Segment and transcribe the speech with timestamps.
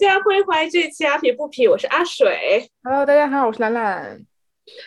[0.00, 2.66] 家，欢迎回来这一期阿皮不皮，我是阿水。
[2.82, 4.24] Hello，大家好，我是兰兰。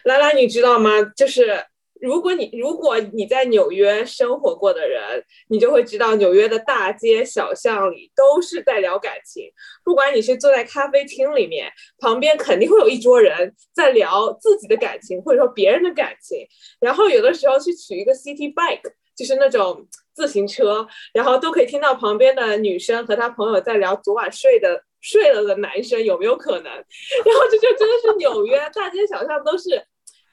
[0.06, 0.90] 兰兰，你知道吗？
[1.16, 1.64] 就是
[2.02, 9.44] 如果你如果你在纽约生活过的人，你就会知道纽约的大街小巷里都是在聊感情。
[9.84, 16.40] 不管你是坐在咖啡厅里面，旁边肯定会有一桌人在聊自己的感情，或者说别人的感情。
[16.80, 26.66] 然后有的时候去取一个 city bike，就是那种自行车，然后都可以听到旁边的女生和她朋友在聊昨晚睡的睡了的男生有没有可能。
[26.74, 29.86] 然后这就真的是纽约大街小巷都是。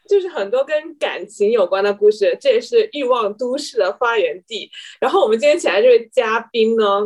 [0.08, 4.68] 就是很多跟感情有关的故事，这也是欲望都市的发源地。
[4.98, 7.02] 然后我们今天请来这位嘉宾呢，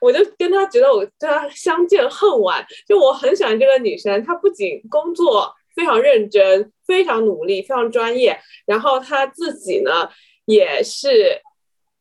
[0.00, 2.66] 我就跟他觉得我跟他相见恨晚。
[2.88, 8.36] 就我很喜欢这个女生，她不仅工作非常认真、非常努力、非常专业，
[8.66, 10.08] 然后她自己呢
[10.44, 11.40] 也是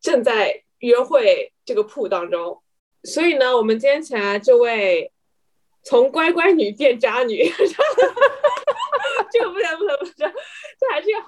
[0.01, 2.62] 正在约会这个铺当中。
[3.03, 5.11] 所以呢，我们今天请来这位
[5.83, 7.51] 从乖乖女变渣女。
[9.31, 11.27] 这个不能不能不能，这还是一个很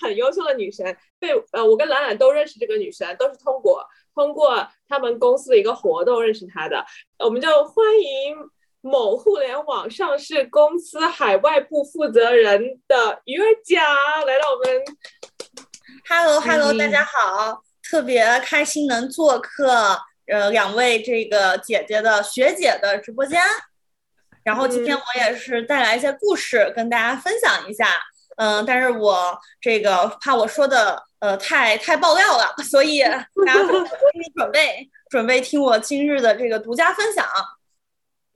[0.00, 0.96] 很优秀的女神。
[1.18, 3.82] 对，呃，我跟兰兰都认识这个女神，都是通过
[4.14, 6.84] 通过他们公司的一个活动认识她的。
[7.18, 8.36] 我们就欢迎
[8.82, 13.82] 某互联网上市公司海外部负责人的鱼儿酱
[14.26, 14.84] 来到我们。
[16.08, 23.40] Hello Hello，大家好，特别开心能做客呃两位这个姐姐的学姐的直播间。
[24.44, 27.88] 然后今天我也是带来一些故事跟大家分享一下，
[28.36, 37.26] 嗯、呃，但是我这个怕我说的呃太太爆料了，所以大家多给你准备准备听我今日的这个独家分享。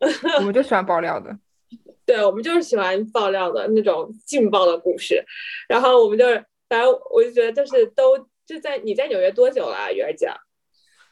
[0.39, 1.37] 我们就喜欢爆料的，
[2.05, 5.25] 对，我们就是喜欢爆料的那种劲爆的故事。
[5.69, 10.35] 然后我们就是，反正我就觉得就是都就在你在纽约多久了、啊，鱼儿酱？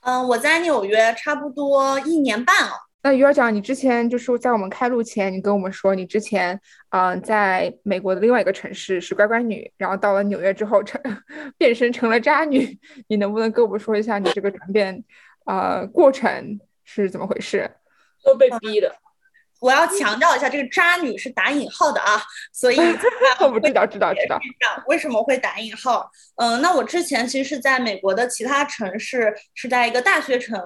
[0.03, 2.72] 嗯、呃，我在纽约差不多一年半了。
[3.03, 6.60] 那鱼儿讲，你之前就是在我们开录前，你跟我们说你之前
[6.91, 11.00] 嗯、呃、在美国的另外一个城市是乖乖女，然后到了纽约之后成
[11.56, 15.04] 变身成了渣女，你能不能跟我们说一下你这个转变
[15.47, 17.70] 呃过程是怎么回事？
[18.25, 18.92] 都被逼的。
[19.60, 22.78] 我要强调一下，这个渣女是打引号的啊，所以
[23.41, 24.38] 我不知道知道知道
[24.86, 26.10] 为什么会打引号。
[26.36, 30.60] 嗯、呃，那我之前其实是在美国的其他城市，是在一个大学城，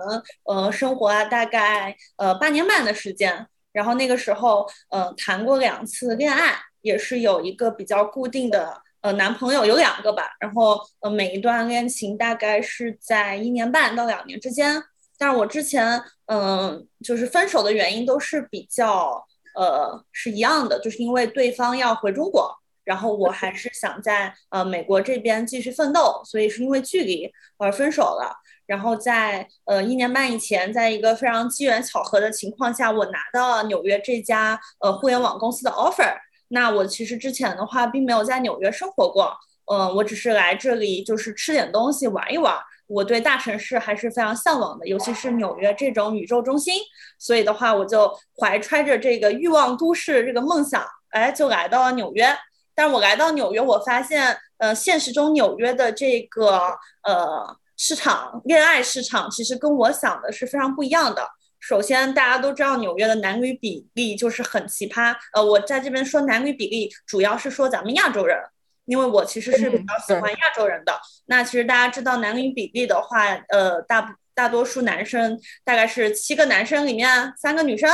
[0.44, 3.46] 呃，生活啊，大概呃八年半的时间。
[3.72, 10.28] 然后那个时候，呃，谈过两次恋爱，也是有一个比较固定的呃男朋友，有两个吧。
[10.38, 14.82] 然后呃，每一段恋情大概是在一年半到两年之间。
[15.22, 19.24] 但是我之前，嗯、就是分手的原因都是比较，
[19.54, 22.52] 呃，是一样的，就是因为对方要回中国，
[22.82, 28.34] 然后我还是想在呃美国这边继续奋斗，所以是因为距离而分手了。
[28.66, 36.16] 然后在呃一年半以前，在一个非常机缘巧合的情况下，我拿到了纽约这家呃互联网公司的 offer。
[36.48, 39.32] 那我其实之前的话，并没有在纽约生活过，
[39.66, 42.58] 嗯、呃，我只是来这里就是吃点东西，玩一玩。
[42.86, 46.80] 我对大城市还是非常向往的，尤其是纽约这种宇宙中心。
[47.18, 52.36] 所以的话，我就怀揣着这个欲望都市这个梦想，哎，就来到了纽约。
[52.74, 56.58] 但我来到纽约，我发现，呃，现实中纽约的这个
[57.02, 61.28] 呃市场，恋爱市场，其实跟我想的是非常不一样的。
[61.60, 65.14] 首先，大家都知道纽约的男女比例就是很奇葩。
[65.32, 68.36] 呃，我在这边说男女比例，主要是说咱们亚洲人。
[68.84, 77.88] 因为我其实是比较喜欢亚洲人的，嗯、那其实大家知道男女比例的话，呃，大大多数男生大概是七个男生里面三个女生，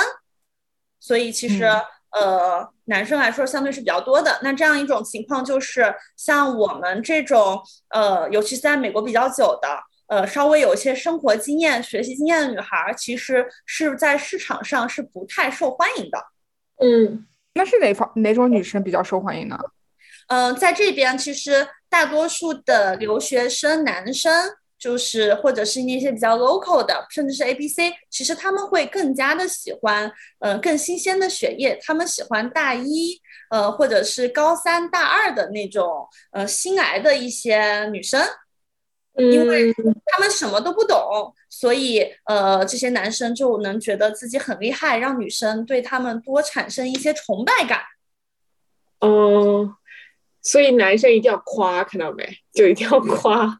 [0.99, 1.65] 所以其实、
[2.10, 4.38] 嗯、呃男生来说相对是比较多的。
[4.43, 7.60] 那这样一种情况就是，像我们这种
[7.91, 9.69] 呃，尤其在美国比较久的，
[10.06, 16.25] 呃，稍微有一些生活经验、学习经验的女孩，其实是在市场上是不太受欢迎的。
[16.81, 19.58] 嗯，那是哪方哪种女生比较受欢迎呢？
[20.28, 33.20] 嗯、呃，在这边其实大多数的留学生男生，就是或者是那些比较 local 的，甚至是 A B C，其实他们会更加的喜欢，呃，更新鲜的血液，他们喜欢大一，
[33.50, 38.22] 呃，或者是高三、大二的那种，呃，新来的一些女生，
[39.16, 39.72] 因为
[40.06, 47.80] 他们什么都不懂，所以呃，这些男生就能觉得自己很厉害，让女生对他们多产生一些崇拜感。
[49.00, 49.75] 哦。
[50.43, 52.29] 所以男生一定要夸，看到没？
[52.52, 53.58] 就一定要夸。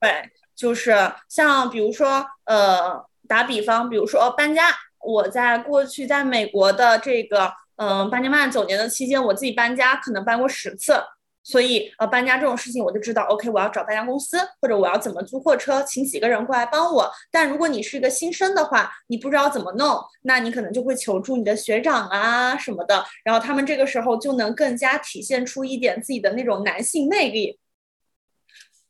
[0.00, 0.94] 对，就是
[1.28, 4.70] 像比如说，呃，打比方，比如说搬家，
[5.04, 11.02] 我在过去在美国的这个，嗯、呃，八年半九年的期间，我自己搬家可能搬过十次。
[11.42, 17.10] 所以呃，搬家这种事情我就知道，OK，我要找搬家公司，或者我要怎么租货车，请几个人过来帮我。
[17.30, 27.58] 但如果你是一个新生的话，你不知道怎么弄，那你可能就会求助你的学长啊什么的，然后他们这个时候就能更加体现出一点自己的那种男性魅力。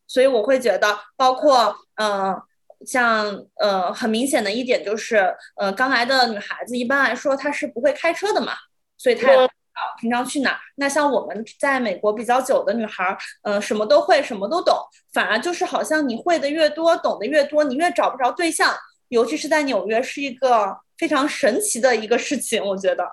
[0.09, 2.37] 所以我会觉得，包括嗯，
[2.85, 8.55] 像呃，很明显的一点就是，呃，刚来的女孩子一般来说她是不会开车的嘛，
[8.99, 9.49] 所以她。
[10.01, 10.59] 平常去哪儿？
[10.77, 14.77] 那像我们在美国比较久的女孩，嗯，什么都会，什么都懂，
[15.13, 18.75] 反而就是好像你会的越多，懂得越多，你越找不着对象。
[19.09, 23.05] 尤其是在纽约，是一个非常神奇的一个事情，我觉得。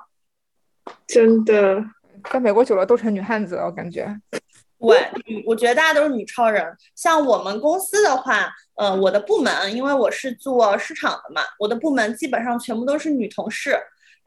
[1.07, 1.83] 真的，
[2.31, 4.07] 在美国久了都成女汉子了，我感觉。
[4.79, 5.09] 对，
[5.47, 6.63] 我觉得大家都是女超人。
[6.95, 13.75] 像我们公司的话，呃，我的部门，因为我是做市场的嘛，我的部门基本上全部都是女同事。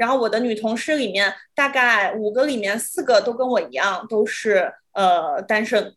[0.01, 5.95] 然后我的女同事里面，大概五个里面四个都跟我一样，都是呃单身。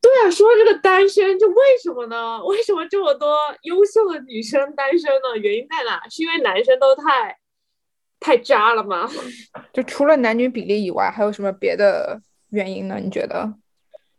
[0.00, 2.40] 对啊，说这个单身，就为什么呢？
[2.44, 5.36] 为什么这么多优秀的女生单身呢？
[5.42, 6.08] 原因在哪？
[6.08, 7.36] 是因为男生都太
[8.20, 9.10] 太渣了吗？
[9.74, 12.20] 就除了男女比例以外，还有什么别的
[12.50, 13.00] 原因呢？
[13.02, 13.52] 你觉得？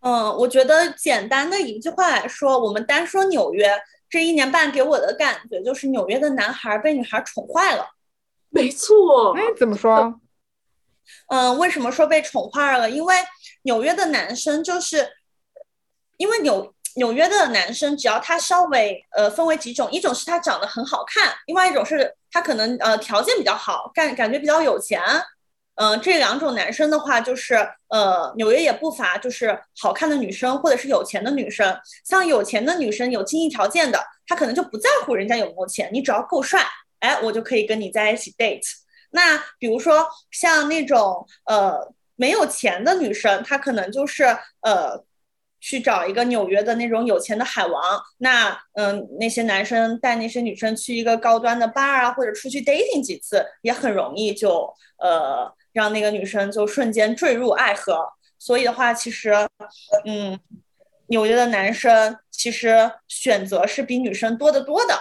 [0.02, 3.72] 嗯，我觉得简单的一句话来说，我们单说纽约
[4.10, 7.88] 这一年半给我的感觉就是纽约的男孩被女孩宠坏了。
[8.50, 10.20] 没错，哎，怎么说？
[11.30, 12.90] 嗯，为什么说被宠坏了？
[12.90, 13.16] 因为
[13.64, 15.10] 纽约的男生就是，
[16.18, 25.02] 因为纽纽约的男生，只要他稍微呃分为几种，一种是他长得很好看，另外一种是他可能呃条件比较好，感感觉比较有钱。
[25.76, 27.56] 嗯，这两种男生的话，就是
[27.88, 31.80] 呃纽约也不乏就是好看的女生或者是有钱的女生。
[32.04, 36.66] 像有钱的女生有经济条件的，她可能就不在乎人家有没有钱，你只要够帅。
[37.00, 38.62] 哎，我就可以跟你在一起 date。
[39.12, 44.24] 那比如说像那种呃没有钱的女生，她可能就是
[44.62, 45.04] 呃
[45.60, 47.82] 去找一个纽约的那种有钱的海王。
[48.18, 58.08] 那嗯，那些男生带那些女生去一个高端的 bar 啊，或者出去 dating 几次，也很容易就呃让那个女生就瞬间坠入爱河。
[58.38, 59.34] 所以的话，其实
[60.06, 60.40] 嗯，
[61.08, 64.98] 纽约的男生其实选择是比女生多得多的。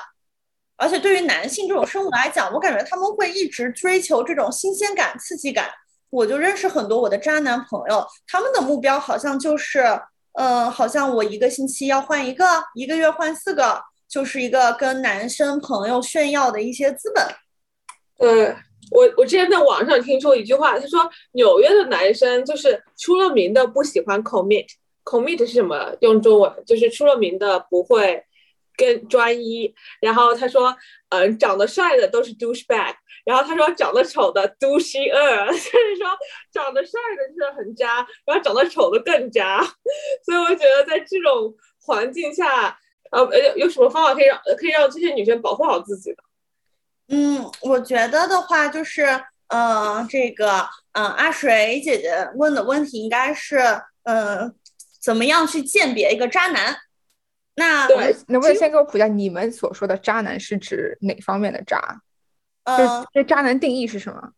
[0.78, 5.68] 而且对于男性这种生物来讲，我感觉他们会一直追求这种新鲜感、刺激感。
[6.08, 9.84] 我就认识很多我的渣男朋友，他们的目标好像就是，
[10.34, 12.44] 嗯，好像我一个星期要换一个，
[12.74, 17.24] 一个月换四个，就是一个跟男生朋友炫耀的一些资本。
[18.20, 18.56] 呃，
[18.92, 25.94] 我我之前在网上听说一句话，他说纽约的男生就是出了名的不喜欢 commit，commit 是什么？
[26.00, 28.24] 用中文就是出了名的不会。
[28.78, 30.74] 更专一，然后他说，
[31.08, 32.94] 嗯，长得帅的都是 douchebag，
[33.26, 36.08] 然后他说长得丑的 douche 二， 就是说
[36.52, 39.60] 长得帅的是很渣，然后长得丑的更渣，
[40.24, 41.52] 所以我觉得在这种
[41.84, 42.78] 环境下，
[43.10, 46.22] 呃，有有什么方法可以让可以让这些女生保护好自己的？
[47.08, 49.04] 嗯，我觉得的话就是，
[49.48, 53.58] 嗯，这个，嗯，阿水姐姐问的问题应该是，
[54.04, 54.54] 嗯，
[55.02, 56.76] 怎么样去鉴别一个渣男？
[57.58, 62.00] 那对，能不能先给我普一下你们所说的渣男是指哪方面的渣？
[62.64, 64.30] 呃，这渣男定义是什么？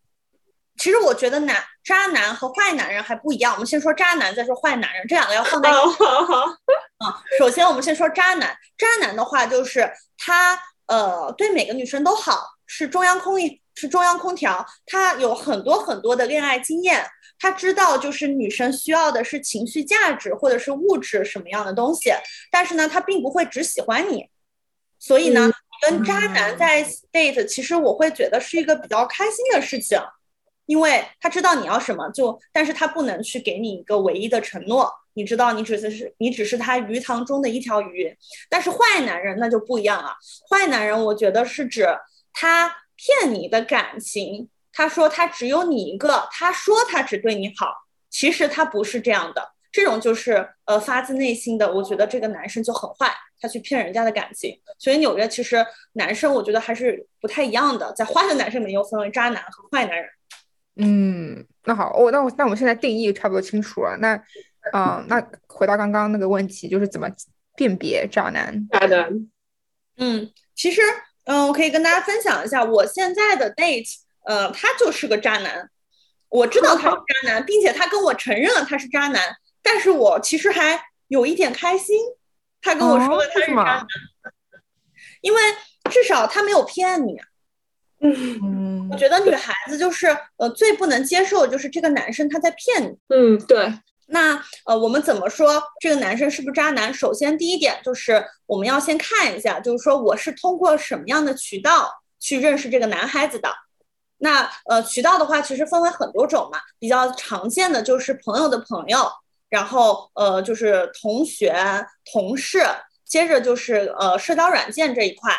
[0.79, 3.53] 其实我觉得男渣男和坏男人还不一样。
[3.53, 5.79] 我们先说渣男，再说坏男人，这两个要放在一起。
[7.05, 8.57] 啊，首先我们先说渣男。
[8.79, 17.07] 渣男的话就是他呃对每个女生都好，是中央空一是中央空调，他有很多很多的恋爱经验。
[17.41, 22.13] 他知道，就是女生需要的是情绪价值或者是物质什么样的东西，
[22.53, 24.29] 但是呢，他并不会只喜欢你，
[24.99, 29.99] 所以呢，跟渣男在 date，其实我会觉得是一个比较开心的事情，
[30.67, 38.15] 因为他知道你要什么，就但是他不能去给你一个唯一的承诺，你知道，你只是你只是他鱼塘中的一条鱼，
[38.51, 40.15] 但是坏男人那就不一样了，
[40.51, 41.87] 坏男人我觉得是指
[42.35, 44.51] 他骗你的感情。
[44.73, 47.75] 他说他只有你一个，他说他只对你好，
[48.09, 54.57] 其实他不是这样的，这种就是呃发自内心的，我觉得这个男生就很坏，他去骗人家的感情。
[54.79, 60.09] 所以纽约其实男生我觉得还是不太一样的，在坏的男生里面又分为渣男和坏男人。
[60.77, 64.15] 嗯，那好，我那我那我们现在定义差不多清楚了，那
[64.73, 67.09] 啊那回到刚刚那个问题，就是怎么
[67.57, 68.69] 辨别渣男？
[68.71, 69.29] 渣男，
[69.99, 70.81] 嗯，其实
[71.25, 73.97] 嗯我可以跟大家分享一下我现在的 date。
[74.27, 75.71] 呃，他就是个渣男，
[76.29, 81.97] 我知道他是渣男， 并且他跟我承认了他是渣男，但是我其实还有一点开心，
[82.61, 83.87] 他跟我说了他是渣男，
[85.21, 85.41] 因为
[85.91, 87.17] 至少他没有骗你。
[88.03, 92.97] 嗯，我觉得女孩子就是呃最不能接受就是这个男生他在骗你。
[93.09, 93.71] 嗯，对，
[94.07, 96.93] 那呃，我们怎么说这个男生是不是渣男？
[96.95, 103.51] 首先第一点就是我们要先看一下，就是说我是通过什么样的渠道去认识这个男孩子的。
[104.21, 109.11] 那呃，渠道的话其实分为很多种嘛，比较常见的就是朋友的朋友，
[109.49, 111.55] 然后呃就是同学、
[112.13, 112.63] 同事，
[113.05, 115.35] 接着就是呃社交软件这一块，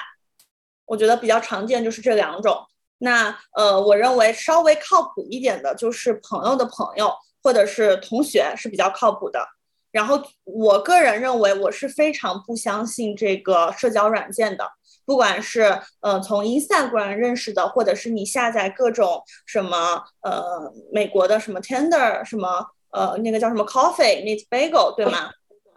[0.85, 2.65] 我觉得比较常见就是这两种。
[2.99, 7.13] 那呃，我认为稍微靠谱一点的就是朋友的朋友。
[7.43, 9.43] 或者是同学是比较靠谱的，
[9.91, 14.71] 然后我个人认为我是非常不相信这个社交软件的，
[15.05, 25.31] 不管是呃从 Instagram 认识的，或者是你下载各种什么呃美国的什么 Tender 什么呃那个叫什么 Coffee Meet Bagel 对吗？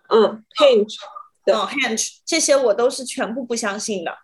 [0.09, 0.97] 嗯，Hinge，
[1.47, 4.16] 嗯 Hinge 这些我都是全部不相信的。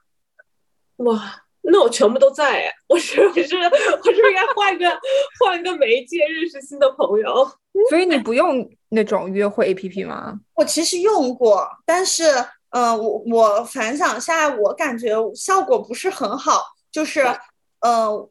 [1.05, 1.43] 哇。
[1.63, 4.99] 那我全部都在，我是不是我是不是应该换个
[5.39, 7.47] 换个媒介认识新的朋友？
[7.91, 10.41] 所以你不用那种约会 A P P 吗？
[10.55, 12.33] 我其实用过，但是
[12.71, 17.21] 呃，我我反想下来，我感觉效果不是很好，就是
[17.81, 18.31] 呃。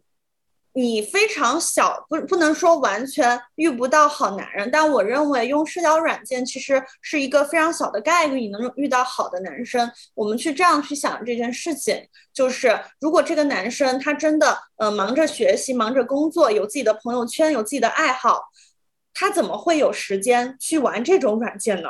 [0.73, 9.91] 你非常小，不不能说完全遇不到好男人，但我认为用社交软件其实是一个非常小的概率，你能遇到好的男生。
[10.13, 18.43] 我们去这样去想这件事情，就是如果这个男生他真的呃忙着学习、忙着工作，有自己的朋友圈、有自己的爱好，
[19.13, 21.89] 他怎么会有时间去玩这种软件呢？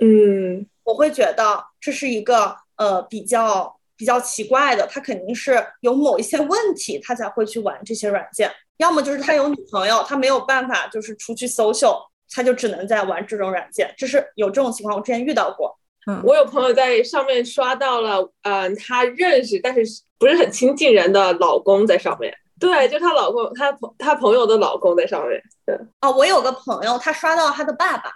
[0.00, 3.74] 嗯，我会觉得这是一个呃比较。
[3.98, 8.48] 比较奇怪的，他肯定是有某一些问题，他才会去玩这些软件。
[8.76, 11.98] 要么就是他有女朋友，他没有办法就是出去 social，
[12.30, 13.92] 他就只能在玩这种软件。
[13.98, 15.76] 就是有这种情况，我之前遇到过。
[16.06, 19.82] 嗯，我有朋友在上面刷到了，嗯，他认识但是
[20.16, 22.32] 不是很亲近人的老公在上面。
[22.60, 25.42] 对，就她老公，她朋她朋友的老公在上面。
[25.66, 28.12] 对，哦，我有个朋友，她刷到她的爸爸。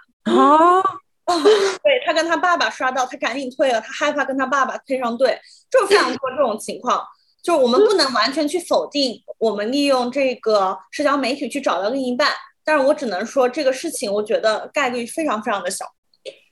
[1.31, 1.35] 啊。
[1.83, 5.39] 对他跟他爸爸刷到，他赶紧退了，他害怕跟他爸爸配上队，
[5.69, 7.05] 就非常多这种情况。
[7.41, 12.31] 就我们不能完全去否定我们利用这个社交媒体去找到另一半，
[12.63, 15.85] 但是我只能说这个事情，我觉得概率非常非常的小。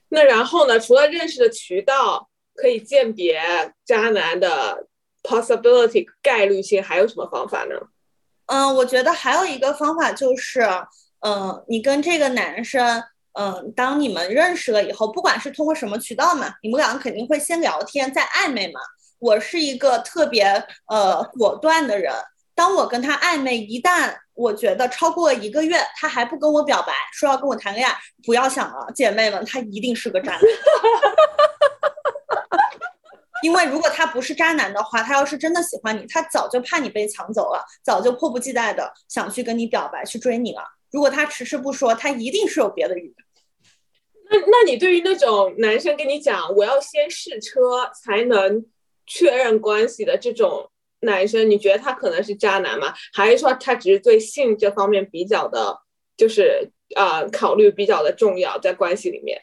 [0.09, 0.77] 那然后呢？
[0.77, 3.41] 除了认识的渠道可以鉴别
[3.85, 4.87] 渣男的
[5.23, 7.75] possibility 概率性，还有什么方法呢？
[8.47, 10.61] 嗯，我觉得还有一个方法就是，
[11.21, 13.01] 嗯，你跟这个男生。
[13.33, 18.79] 嗯，当你们认识了以后，不管是通过什么渠道嘛，你们两个肯定会先聊天，再暧昧嘛。
[19.19, 20.43] 我是一个特别
[20.87, 22.13] 呃果断的人，
[22.55, 27.95] 当我跟他暧昧，一旦我觉得超过一个月，他还不跟我表白，说要跟我谈恋爱，
[28.25, 30.41] 不要想了，姐妹们，他一定是个渣男。
[33.43, 40.61] 因为如果他不是渣男的话，他要是真的喜欢你，他早就怕你被抢走了，早就迫不及待的想去跟你表白，去追你了。
[40.91, 43.15] 如果他迟迟不说，他一定是有别的原因。
[44.29, 48.65] 那那你对于那种男生跟你讲我要先试车才能
[49.05, 50.71] 确认关系的这种
[51.01, 52.93] 男生，你觉得他可能是渣男吗？
[53.13, 55.79] 还是说他只是对性这方面比较的，
[56.15, 59.41] 就是呃考虑比较的重要在关系里面？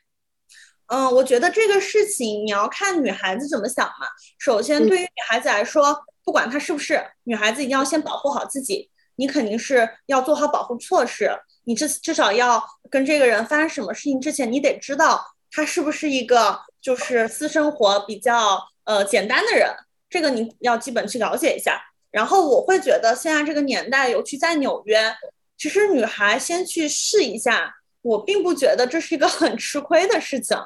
[0.87, 4.07] 嗯，我觉得这个事情你要看女孩子怎么想嘛。
[4.39, 8.89] 首先，对于女孩子来说，不管她是不是女孩子，一定要先保护好自己。
[9.19, 11.31] 你肯定是要做好保护措施，
[11.65, 19.75] 你至至少要跟这个人发生什么事情之前，你得知道他是不是一个就是私生活比较呃简单的人，
[20.09, 21.83] 这个你要基本去了解一下。
[22.11, 25.15] 然后我会觉得现在这个年代，尤其在纽约，
[25.59, 30.57] 其实女孩先去试一下，我并不觉得这是一个很吃亏的事情，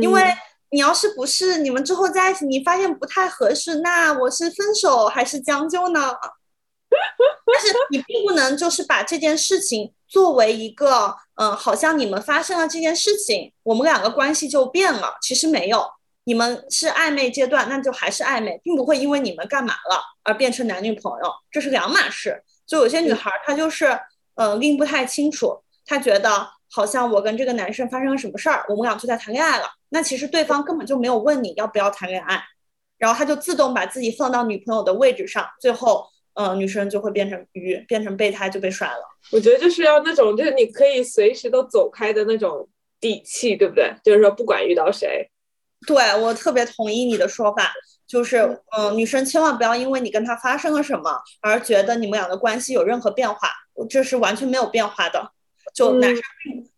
[0.00, 0.24] 因为
[0.70, 6.14] 你要是不是你们之后在一起，你发现不太合适，那我是分手还是将就呢？
[7.46, 15.16] 但是你并不能就是把这件事情作为一个，嗯，好像你们发生了这件事情，我们两个关系就变了。
[15.20, 15.84] 其实没有，
[16.24, 22.42] 你们是暧昧阶段，那就还是暧昧，并不会因为你们干嘛了而变成男女朋友，这是两码事。
[22.66, 23.98] 就有些女孩她就是，
[24.36, 29.66] 嗯，拎不太清楚，她觉得好像我跟这个男生发生了什么事儿，我们俩就在谈恋爱了。
[29.90, 32.42] 那其实对方根本就没有问你要不要谈恋爱，
[32.98, 36.08] 然后他就自动把自己放到女朋友的位置上，最后。
[36.40, 39.02] 嗯，女生就会变成鱼，变成备胎就被甩了。
[39.30, 42.66] 我觉得就是要那种，就是你可以随时都走开的那种
[42.98, 43.92] 底气，对不对？
[44.02, 45.30] 就是说不管遇到谁，
[45.86, 47.70] 对我特别同意你的说法。
[48.06, 48.38] 就是，
[48.74, 53.50] 嗯，女生千万不要因为你跟他发生了什么而觉得你们俩的关系有任何变化，
[53.90, 55.32] 这是完全没有变化的。
[55.74, 56.22] 就男生，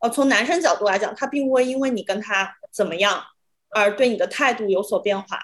[0.01, 3.23] 呃，从男生角度来讲，他并不会因为你跟他怎么样
[3.71, 5.39] 而对你的态度有所变化。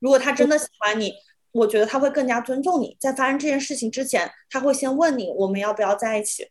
[0.00, 1.14] 如果他真的喜欢你。
[1.52, 6.48] 我觉得他会更加尊重你，在发生这件事情之前，他会先问你我们要不要在一起。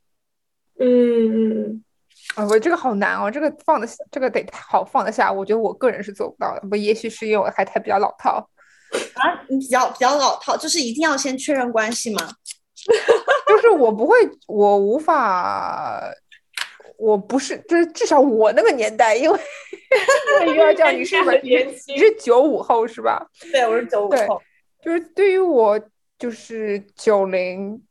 [0.79, 1.83] 嗯，
[2.35, 6.61] 啊，我这个好难哦，这个放的这个得好放得下，我觉得我个人是做不到的。
[6.67, 8.47] 不，也许是因为我还太比较老套
[9.15, 9.43] 啊。
[9.49, 12.29] 你比较比较老套，就是一定要先确认关系吗？
[13.47, 14.15] 就是我不会，
[14.47, 16.01] 我无法，
[16.97, 19.39] 我不是，就是至少我那个年代，因为
[20.41, 21.15] 因为鱼儿酱，你是
[21.87, 23.27] 你是九五后是吧？
[23.51, 24.41] 对，我是九五后。
[24.83, 25.79] 就是对于我，
[26.17, 27.81] 就是九零，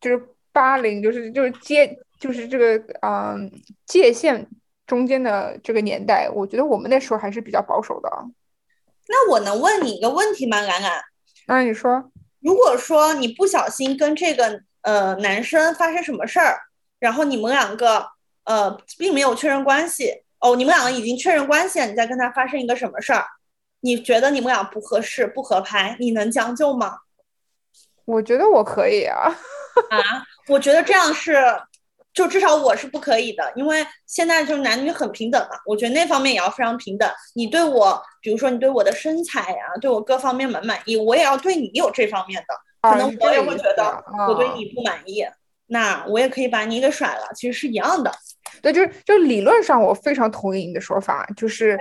[0.00, 1.98] 就是八零，就是就是接。
[2.22, 3.50] 就是这个嗯
[3.84, 4.46] 界限
[4.86, 8.08] 中间的这个年代，我觉得我们那时候还是比较保守的。
[9.08, 11.02] 那我能问你一个问题吗，兰兰？
[11.48, 16.60] 那你说，如果说你不小心跟这个呃男生发生什么事儿，
[17.00, 18.06] 然后你们两个
[18.44, 23.26] 呃并没有确认关系，哦，你们两个已经确认关系了，你再跟他发生一个什么事儿，
[23.82, 26.98] 你觉得你们俩不合适、不合拍，你能将就吗？
[28.06, 29.28] 我觉得我可以啊。
[29.90, 31.36] 啊，我觉得这样是。
[32.14, 37.10] 就至少我是不可以的，因为现在就是男女很平等嘛，我觉得那方面也要非常平等。
[37.34, 42.54] 你对我，比如说你对我的身材呀，对我各方面满满意，我也要对你有这方面的。
[42.82, 45.24] 可能我也会觉得我对你不满意，
[45.68, 48.12] 那我也可以把你给甩了，其实是一样的。
[48.60, 51.78] 对，就是就理论上我非常同意你的说法，就是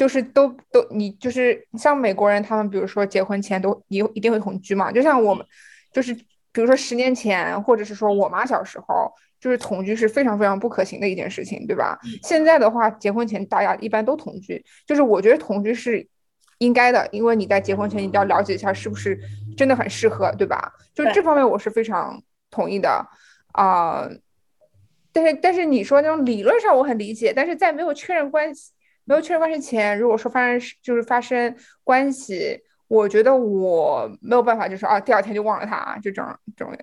[0.00, 5.44] 就是都都你就是像美国人，他们比如说结婚前都一一定会同居嘛，就像我们
[5.92, 9.12] 就是比如说十年前，或者是说我妈小时候。
[9.42, 11.98] 就是同居是非常非常不可行的一件事情，对吧？
[12.22, 16.06] 现在的话，结婚前大家一般都同居，就是我觉得同居是
[16.58, 19.18] 应该的，因为你在结婚前你要了解一下是不是
[19.56, 20.70] 真的很适合，对吧？
[20.94, 23.02] 就是这方面我是非常同意的
[23.52, 24.06] 啊。
[25.10, 28.72] 但是但是你说那种理论上我很理解，但是在没有确认关系、
[29.04, 36.26] 没有确认关系前，如果说发生就是发生关系，我觉得我没有办法，就是啊第二天就忘了他就这种
[36.56, 36.74] 这种。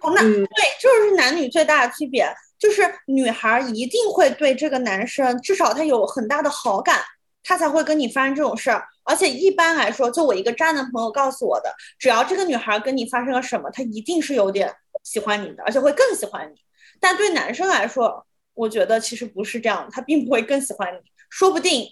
[0.00, 0.44] 哦，那对，
[0.78, 6.98] 就是男女最大的区别，就是女孩一定会对这个男生，至少他有很大的好感，
[7.42, 8.84] 他才会跟你发生这种事儿。
[9.04, 14.70] 而且一般来说，就我一个渣男朋友告诉我的，只要这个女孩跟你发生了什么，她一定是有点
[15.02, 16.56] 喜欢你的，而且会更喜欢你。
[17.00, 20.98] 但对男生来说，我觉得其实不是这样，他并不会更喜欢你，
[21.30, 21.86] 说不定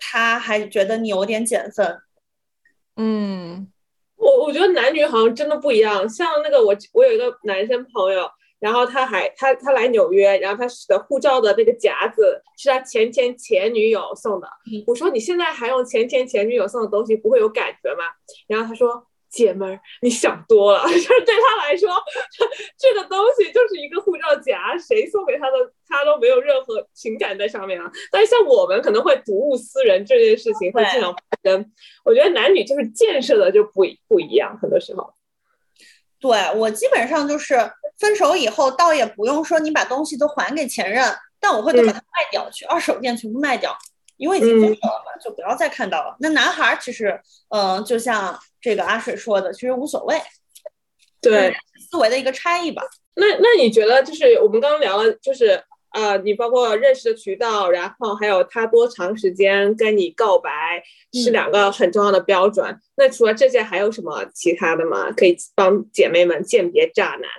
[0.00, 1.98] 他还觉得你有点减分。
[2.96, 3.70] 嗯。
[4.16, 8.26] 我我觉得男女好像真的不一样，像那个我我有一个男生朋友，
[8.58, 14.48] 然后他还他他来纽约，然后他的护照的那个夹子是他前前前女友送的。
[14.86, 18.04] 我说你现在还用前前前女友送的东西，不会有感觉吗？
[18.46, 19.06] 然后他说。
[19.36, 21.90] 姐们儿，你想多了， 就是对他来说，
[22.80, 27.92] 这个东西就是一个护照夹，谁送给他的，他都没有任何情感在上面啊。
[28.10, 31.70] 但是像我们可能会睹物思人这件事情会经常发生。
[32.02, 35.12] 我觉得男女就是建设的就不不一样，很多时候。
[36.18, 37.54] 对我基本上就是
[37.98, 43.76] 分手以后，倒也不用说你把东西都还给前任，但我会都把它卖掉，去二手店全部卖掉。
[44.16, 46.16] 因为已经分手了嘛，就不要再看到了。
[46.20, 50.20] 那男孩其实，嗯，就像这个阿水说的，其实无所谓，
[51.20, 51.54] 对
[51.90, 52.82] 思维的一个差异吧。
[53.14, 60.50] 那那你觉得，就是我们刚刚聊了，就是呃，你包括认识的渠道，然后还有他多长时间跟你告白，
[61.12, 62.78] 是两个很重要的标准。
[62.96, 65.10] 那除了这些，还有什么其他的吗？
[65.12, 67.30] 可以帮姐妹们鉴别渣男？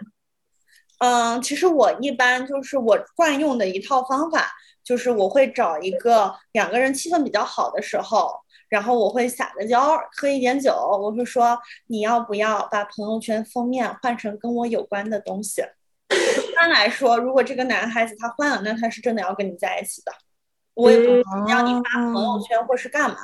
[1.00, 4.52] 嗯，其实我一般就是我惯用的一套方法。
[4.88, 8.32] 就是我会找一个两个人气氛比较好的时候，
[8.70, 15.62] 然后我会撒个娇，喝一点酒，我会说你要不要把朋友圈封面换成跟我有关的东西？
[16.10, 20.12] 一般来说，如果这个男孩子他换了，那他是真的要跟你在一起的。
[20.74, 23.18] 我也不要你发朋友圈或是干嘛，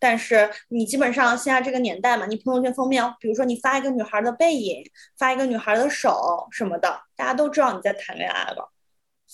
[0.00, 4.82] 但是你基本上现在这个年代嘛，你朋友圈封面，比如说你发一个女孩的背影，
[5.18, 8.72] 发一个女孩的手什么的，大家都知道你在谈恋爱了。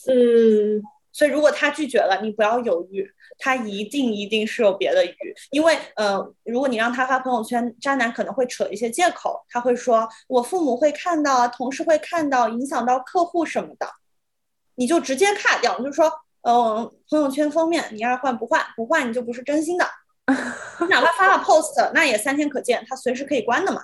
[0.09, 0.83] 嗯。
[1.18, 3.04] 所以，如果他拒绝了，你不要犹豫，
[3.40, 5.35] 他一定一定是有别的鱼。
[5.50, 13.90] 因为，呃，如果你让他发朋友圈，渣男可能会扯一些借口，他会说我父母会看到，同事会看到，影响到客户什么的，
[14.76, 16.09] 你就直接卡掉，就说，
[16.42, 19.85] 嗯，朋友圈封面你爱换不换，不换你就不是真心的。
[20.81, 23.83] 你哪怕发了 post，那也三天可见，他随时可以关的嘛。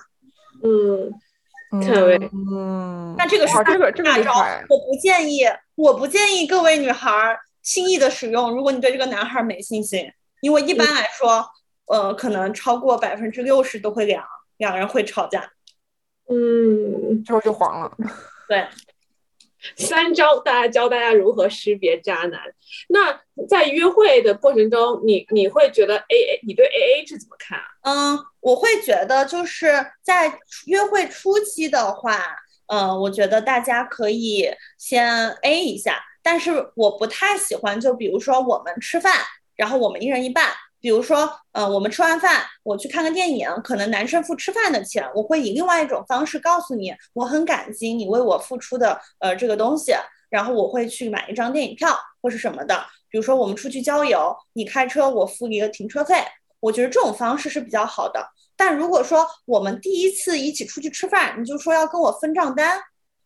[0.63, 1.11] 嗯。
[1.81, 4.31] 嗯，那这个是这个这个招，
[4.69, 5.43] 我不建议，
[5.75, 8.51] 我不建议各位女孩轻易的使用。
[8.51, 10.05] 如果你对这个男孩没信心，
[10.41, 11.45] 因为一般来说，
[11.85, 14.23] 呃，可能超过百分之六十都会凉，
[14.57, 15.49] 两人会吵架。
[16.29, 17.91] 嗯，之后就黄了。
[18.47, 18.65] 对。
[19.75, 22.39] 三招，大家教大家如何识别渣男。
[22.89, 28.13] 那在约会的过程中，你你会觉得 A A，你对 A A 是怎么看啊？
[28.13, 32.19] 嗯，我会觉得就是在约会初期的话，
[32.67, 39.13] 嗯，我觉得大家可以先 A 一下，但是我不太喜欢，就比如说我们吃饭，
[39.55, 40.51] 然后我们一人一半。
[40.85, 49.95] 比如说，呃，我们吃完饭，我去看个电影，可能男生付吃饭的钱，我会以另外一种方式告诉你，我很感激你为我付出的呃这个东西，
[50.29, 52.85] 然后我会去买一张电影票或是什么的。
[53.09, 56.23] 比如说我们出去郊游，你开车，我付一个停车费，
[56.59, 58.23] 我觉得这种方式是比较好的。
[58.55, 62.79] 但如果说我们第一次一起出去吃饭，你就说要跟我分账单，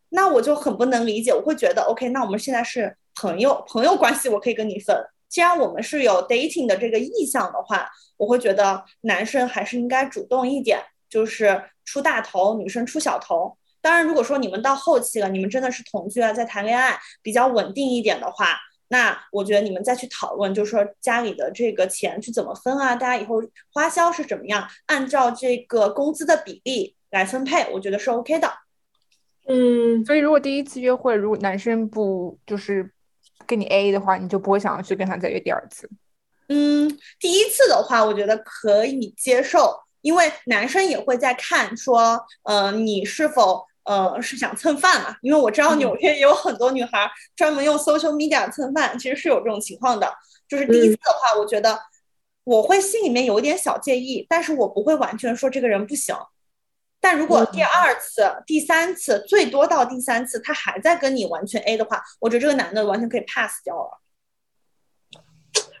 [0.08, 4.96] 那我就很不能理解，我会觉得 OK，那我们现在是朋友，朋友关系我可以跟你分。
[5.30, 13.56] 既然我们是有 dating 的这个意向的话，我会觉得男生还是应该主动一点，就是出大头，女生出小头。
[13.80, 23.40] 当然，如果说你们到后期了，你们真的是同居了，在谈恋爱比较稳定一点的话，那我觉得你们再去讨论，就是说家里的这个钱去怎么分啊，大家以后
[23.72, 28.52] 花销是怎么样，按照这个工资的比例来分配，我觉得是 OK 的。
[29.46, 32.92] 嗯，所以如果第一次约会，如果男生不就是。
[33.50, 35.90] 跟你 A 的话，你就不会想要去跟他再约第二次。
[36.48, 45.16] 嗯，第一次的话，我觉得可以接受，因为男生也会在看说，呃，你是否呃是想蹭饭嘛？
[45.22, 50.08] 因为我知道纽约也有很多女孩专门用 social media 蹭饭，其实是有这种情况的。
[50.48, 51.76] 就是第一次的话，我觉得
[52.44, 56.14] 我会心里面有一点小介意，但是我不会完全说这个人不行。
[57.02, 64.00] 但如果第二次、第三次，最多到第三次，他还在跟你完全 A 的话，我觉得这个男的完全可以 pass 掉了。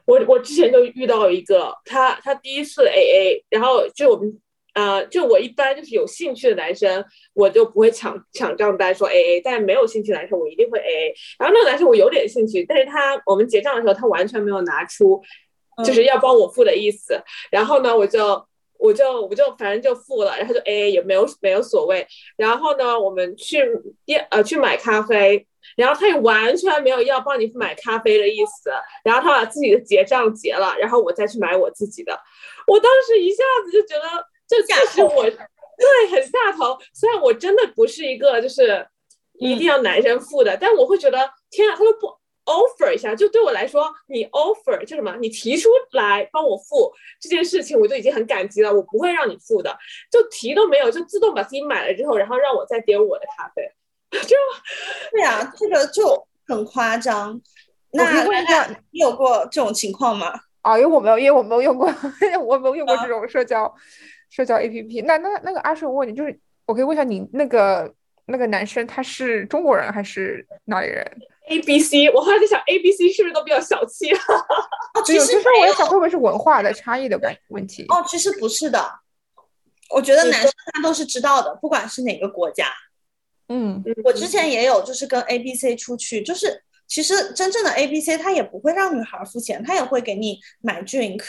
[0.06, 4.40] 我我之前就遇到一个，他他第一次 AA，然后就我们
[4.72, 7.04] 呃，就我一般就是有兴趣的男生，
[7.34, 11.12] 我就不会抢抢账单说 AA，但没有兴趣的男生我一定会 AA。
[11.38, 15.22] 然后那个男生我有点兴趣，但是他我们结账的时候他完全没有拿出
[15.84, 18.48] 就是要帮我付的意思，然后呢我就。
[18.80, 22.06] 我就我就反正就付了，然后就 A A 也没有没有所谓。
[22.36, 23.62] 然后呢，我们去
[24.06, 28.70] 店呃去买咖啡，然后他也完全没有要帮你买咖啡的意思。
[29.04, 32.18] 然后他把自己的结账结了，然后我再去买我自己的。
[32.66, 36.78] 我当时一下子就觉得，这其实我对很下头。
[36.94, 38.86] 虽然我真的不是一个就是
[39.38, 41.18] 一定要男生付的，但我会觉得
[41.50, 42.19] 天啊，他都不。
[42.44, 48.72] Offer 一下，就对我来说，你 offer 就什么，你提出来帮我付这件事情，我就已经很感激了。
[48.72, 49.76] 我不会让你付的，
[50.10, 53.62] 就提都没有，就自动把自己买了之后，然后让我再点我的咖啡，
[54.26, 54.36] 就
[55.12, 57.40] 对呀，这个就很夸张。
[57.92, 58.22] 那
[58.90, 60.32] 你有过这种情况吗？
[60.62, 61.86] 啊，因为我没有，因为我没有用过，
[62.44, 63.72] 我没有用过这种社交
[64.28, 65.04] 社交 APP。
[65.04, 67.92] 那那那个阿顺，我问你，就是我可以问一下你，那个
[68.26, 71.04] 那个男生他是中国人还是哪里人
[71.50, 74.10] ？A B C，我后来在想，A B C 是不是都比较小气？
[74.94, 77.84] 哦，其实我在想会不会是文化的差异的关问题？
[77.88, 78.90] 哦，其实不是的，
[79.90, 82.66] 我觉得男生他都是知道的，不管是哪个国家。
[83.48, 91.20] 嗯，我之前也有就是跟 A B C 出去，就是其实真正的 A B C 他也不会让女孩付钱，他也会给你买 drink，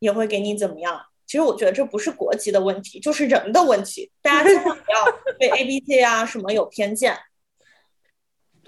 [0.00, 1.00] 也会给你怎么样。
[1.26, 4.10] 其实我觉得这不是国籍的问题，就是人的问题。
[4.22, 7.16] 大家千万不要 对 A B C 啊什么有偏见。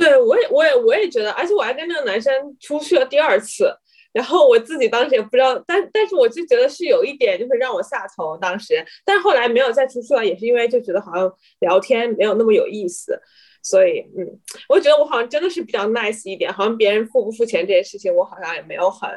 [0.00, 3.70] 对，我也，我也，我也觉得，而且我还跟那个男生出去了第二次，
[4.14, 13.20] 然后我自己当时也不知道，但但是我就觉得是有一点，就是让我下头当时，但后来没有再出去了，也是因为就觉得好像聊天没有那么有意思，
[13.62, 14.26] 所以，嗯，
[14.70, 19.10] 我觉得我好像真的是比较 nice 一点，好像别人付不付钱这件事情，我好像也没有很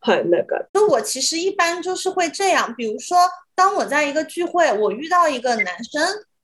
[0.00, 0.64] 很那个。
[0.72, 3.18] 那我其实一般就是会这样，比如说，
[3.54, 6.02] 当我在一个聚会，我遇到一个男生。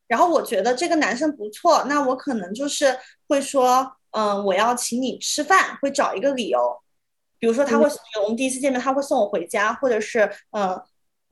[0.08, 2.96] 然后我觉得这个男生不错，那我可能就是
[3.28, 6.78] 会说，嗯，我要请你吃饭，会找一个理由，
[7.38, 7.88] 比如说他会，
[8.22, 10.80] 我们第一次见面他会送我回家，或者是，嗯，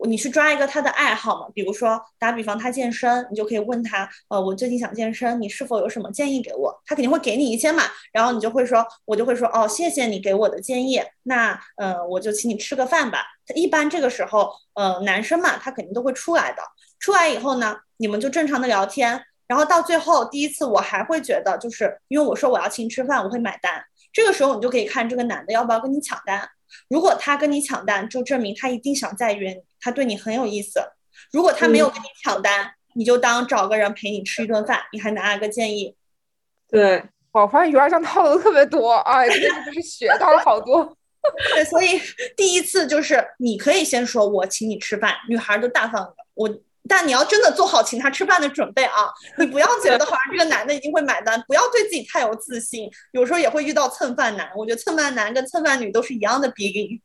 [0.07, 6.83] 你去抓一个他的爱好嘛，比如说打比方他健身，你就可以问他，呃，我最近想健身，你是否有什么建议给我？
[6.85, 13.25] 他肯定会给你一些嘛，然后你就会说，我就会说，哦，谢谢你给我的建议，那，嗯，我就请你吃个饭吧。
[13.47, 16.63] 他一般这个时候，呃，男生嘛，他肯定都会出来的。
[16.99, 23.85] 出来以后呢，你们就正常的聊天，然后到最后第一次，我还会觉得，就是因为我说我要请你吃饭，我会买单。
[24.13, 26.49] 这个时候你就可以看这个男的要不要跟你抢单。
[26.89, 30.81] 如果他跟你抢单，就证明他一定想再约你，他对你很有意思。
[31.31, 35.95] 如果他没有跟你抢单，你就当找个人陪你吃一顿饭，你还拿了个建议。
[36.69, 40.97] 对，我发现鱼儿上套路特别多，哎，真的是学到了好多。
[41.55, 42.01] 对，所以
[42.37, 46.49] 第一次就是你可以先说我请你吃饭，女孩就大方的我。
[46.89, 49.09] 但你要真的做好请他吃饭的准备啊！
[49.39, 52.91] 你不要觉得好像这个男的一定会买单，不要对自己太有自信。
[53.13, 57.01] 有时候也会遇到蹭饭男，我觉得蹭饭男跟蹭饭女都是一样的比例。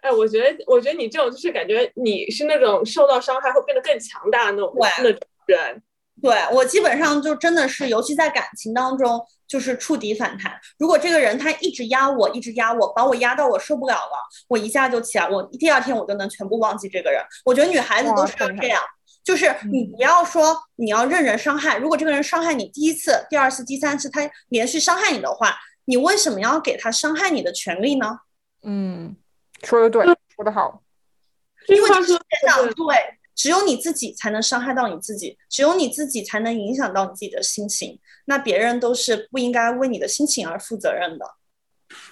[0.00, 5.82] 哎，我觉得，我觉得你这种就是感觉你是那种受到伤害会变得更强大的那种那种人。
[6.22, 10.52] 对我基本上就真的是，尤其在感情当中，就是触底反弹。
[10.78, 17.22] 如果这个人他一直压我，一直压我，把我压到我受不了了，我一下就起来，我第二天我就能全部忘记这个人。
[17.44, 18.82] 我觉得女孩子都是要这样，
[19.24, 21.78] 就是你不要说你要任人伤害。
[21.78, 25.56] 如果这个人伤害你第一次、第二次、第三次，他连续伤害你的话，
[25.86, 28.18] 你为什么要给他伤害你的权利呢？
[28.62, 29.16] 嗯，
[29.62, 30.04] 说的对，
[30.34, 30.82] 说的好。
[31.68, 33.19] 因为这世界上对。
[33.40, 37.98] 只有你自己才能伤害到你自己，只有你自己才能影响到你自己的心情。
[38.26, 41.24] 那别人都是不应该为你的心情而负责任的。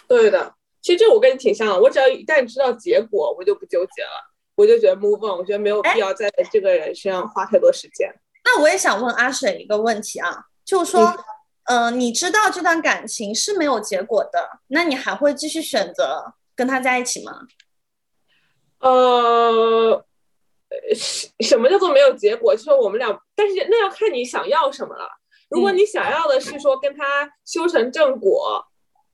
[0.06, 1.78] 对的，其实这我跟你挺像的。
[1.78, 5.36] 我只要一旦知道结果，我就不纠结了，我就觉得 move on。
[5.36, 8.10] 我觉得没有必要在这个人身上花太多时间。
[8.46, 11.14] 那我也想问阿水一个问题啊，就是说，
[11.64, 17.42] 嗯，你知道这段感情是没有结果的，那你还会继续选择跟他在一起吗？
[18.78, 20.06] 呃。
[20.70, 22.54] 呃，什什么叫做没有结果？
[22.54, 25.08] 就是我们俩，但是那要看你想要什么了。
[25.48, 28.62] 如果你想要的是说跟他修成正果，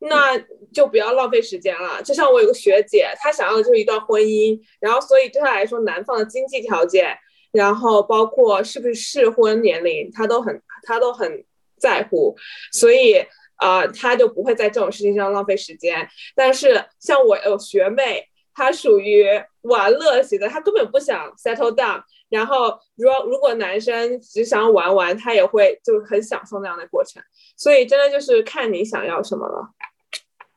[0.01, 0.37] 那
[0.73, 2.03] 就不要浪费时间了。
[2.03, 7.17] 就像我有个学姐，她想要的就是一段婚姻，然后所以对她来说，男方的经济条件，
[7.53, 11.45] 然后包括是不是适婚年龄，她都很她都很
[11.79, 12.37] 在乎，
[12.73, 13.25] 所以
[13.57, 16.09] 啊，她就不会在这种事情上浪费时间。
[16.35, 18.29] 但是像我有学妹。
[18.57, 19.27] 她属于
[19.65, 22.03] 玩乐型的，他根本不想 settle down。
[22.29, 27.23] 然后，如果如果男生只想玩玩，他也会就很享受那样的过程。
[27.57, 29.69] 所以，真的就是看你想要什么了。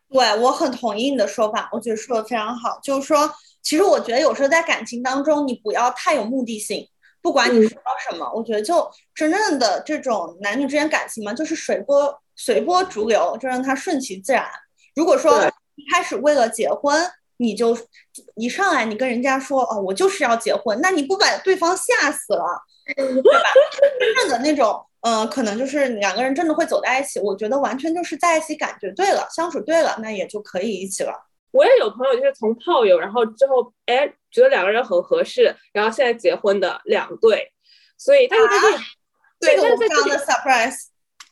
[0.10, 2.80] 对，我很同意你的说法，我觉得说的非常好。
[2.82, 3.30] 就是说，
[3.62, 6.88] 其实我觉得有时候在感情当中，你不要太有目的性。
[7.22, 14.50] 不管你说到什么，我觉得就真正的这种男女之间感情嘛，就是水波随波逐流，就让它顺其自然。
[14.96, 17.06] 如果说一开始为了结婚，
[17.38, 17.78] 你就
[18.36, 22.44] 一上来，你跟人家说哦，我就是要结婚，那你不把对方吓死了，
[22.96, 23.54] 对吧？
[24.00, 27.20] 真正的那种，呃，可能就是两个人真的会走在一起。
[27.20, 31.14] 我觉得完全就是在一起，感觉对了，相处对了，那也就可以一起了。
[31.52, 37.52] 我也有朋友就是从炮友，然后之后哎觉得两个人很合适，然后现在结婚的两对。
[37.98, 38.78] 所以但是在这，
[39.40, 40.88] 对，但是在这的 surprise，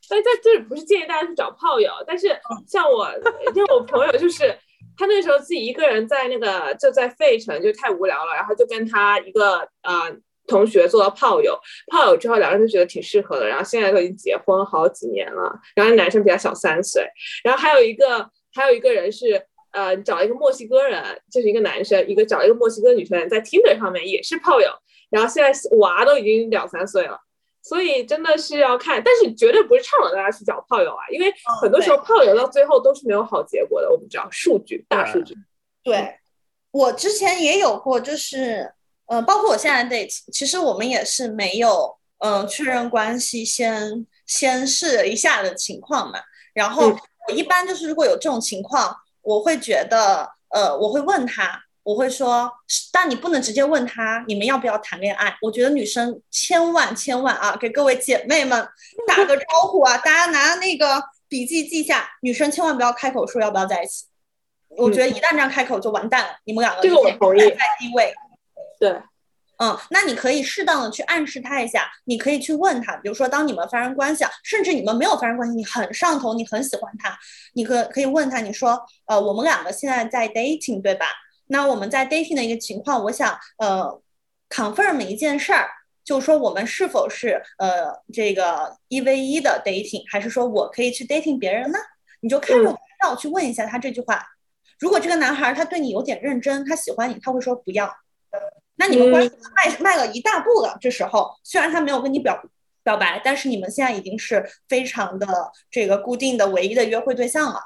[0.08, 2.28] 但在这里不是建议大家去找炮友，但是
[2.68, 3.12] 像我，
[3.56, 4.56] 因为我朋友就是。
[4.98, 10.16] 他那时候自己一个人在那个就在费城，就太无聊了，然后就跟他一个呃
[10.48, 11.58] 同学做了炮友，
[11.92, 17.06] 炮友之后两个人就觉得挺适合的，然后现在都已经结婚好几年了，然后男生比他小三岁，
[17.44, 24.70] 然后还有一个还有一个人是呃找一个墨西哥人，就是一个男生，一个找一个墨西哥女生在 Tinder 上面也是炮友，
[25.10, 27.20] 然后现在娃都已经两三岁了。
[27.68, 33.90] 所以真的是要看，但是绝对不是倡导大家去找炮友啊，因为很多时候炮友到最后都是没有好结果的。
[33.90, 35.36] 我们知道数据，大数据。
[35.84, 36.20] 对，
[36.70, 38.72] 我之前也有过，就是
[39.08, 46.20] 呃，包括我现在 date，其实我们也是没有嗯确认关系，先先试一下的情况嘛。
[46.54, 46.96] 然后
[47.28, 51.65] 我一般就是如果有这种情况，我会觉得呃，我会问他。
[51.86, 52.52] 我会说，
[52.92, 55.38] 但你不能直接问他你们要不要谈恋爱。
[55.40, 58.68] 我觉得女生千万千万啊，给各位姐妹们
[59.08, 64.06] 打个招呼啊，大家拿那个笔记记下，女生千万不要开口说要不要在一起。
[64.70, 67.40] 我觉得一旦这样开口就完蛋了，你们两个这个我同意。
[67.40, 68.12] 在低位，
[68.80, 68.90] 对，
[69.60, 77.16] 嗯，那你可以适当的去暗示他一下，你可以去问他，比如说当你们发生关系啊，甚至你们没有发生关系，你很上头，你很喜欢他，
[77.54, 81.06] 你可可以问他，你说，呃，我们两个现在在 dating，对吧？
[81.48, 84.02] 那我们在 dating 的一个情况，我想呃
[84.50, 85.70] confirm 一件事儿，
[86.04, 91.78] 就是说我们是否是呃这个一 v 一的 dating，还是说我可以去 dating 别人呢？
[92.22, 94.26] 你就看着我道去问一下他这句话。
[94.80, 97.96] 如果这个男孩他对你有点认真，他喜欢你，他会说不要。
[98.78, 100.78] 那你们关系迈迈了一大步了。
[100.82, 102.44] 这时候虽然他没有跟你表
[102.84, 105.28] 表白，但是你们现在已经是非常的
[105.72, 107.60] 这个固定的唯一的约会对象了。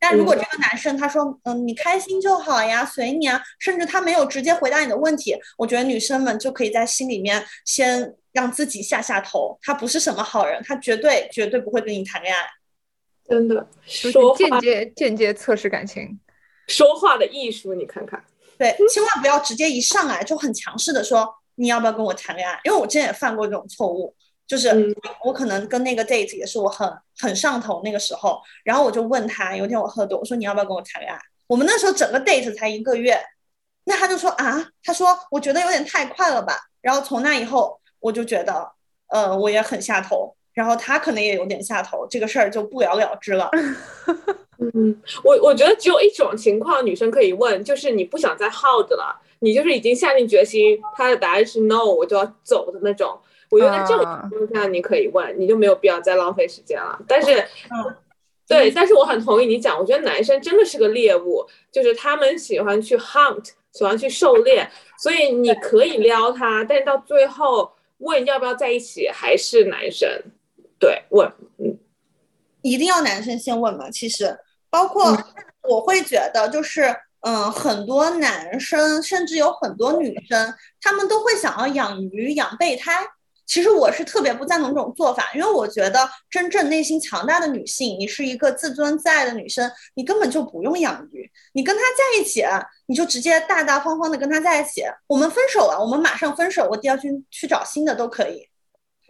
[0.00, 12.40] 但如果这个男生他说，嗯，你开心就好呀，随你啊，甚至他没有直接回答你的问题，我觉得女生们就可以在心里面先让自己下下头，他不是什么好人，他绝对绝对不会跟你谈恋爱。
[13.28, 16.18] 真的，说话间接间接测试感情，
[16.66, 18.24] 说话的艺术，你看看。
[18.58, 24.14] 对，千万不要直接一上来就很强势的说你要不要跟我谈恋爱，因为我之前也犯过这种错误。
[24.50, 24.68] 就是
[25.24, 31.16] 我可能跟那个 date 也是我很很上头那个时候，然后我就问他，有一天我喝多，我说你要不要跟我谈恋爱？
[31.46, 33.16] 我们那时候整个 date 才一个月，
[33.84, 36.58] 那他就说啊，他说我觉得有点太快了吧。
[36.80, 38.68] 然后从那以后，我就觉得，
[39.10, 43.48] 呃，我也很下头，然后他可能也有点下头，这个事儿就不了了之了。
[44.74, 53.16] 嗯，我我觉得只有一种情况女生可以问，就是你不想再耗着了，你就是已经下定决心，他的答案是 no，我就要走的那种。
[53.50, 56.98] 我觉得这种情况下你可以问，你就没有必要再浪费时间了。
[57.06, 57.96] 但是，嗯，
[58.46, 70.08] 对，但是我很同意你讲，我觉得男生真的是个猎物，就是他们喜欢去 hunt，喜欢去狩猎，所以你可以撩他，但是到最后问要不要在一起，还是男生
[70.78, 71.78] 对问，嗯，
[72.62, 73.90] 一定要男生先问嘛。
[73.90, 74.38] 其实，
[74.70, 75.16] 包括
[75.62, 76.94] 我会觉得就是。
[77.22, 83.06] 嗯，很多男生甚至有很多女生，他们都会想要养鱼、养备胎。
[83.50, 91.28] 其实我是特别不赞同这种做法，因为我觉得真正内心强大的女性，你是一个自尊自爱的女生，你根本就不用养鱼。
[91.52, 92.44] 你跟他在一起，
[92.86, 94.84] 你就直接大大方方的跟他在一起。
[95.08, 98.48] 我们分手了，我们马上分手，我第二天去找新的都可以。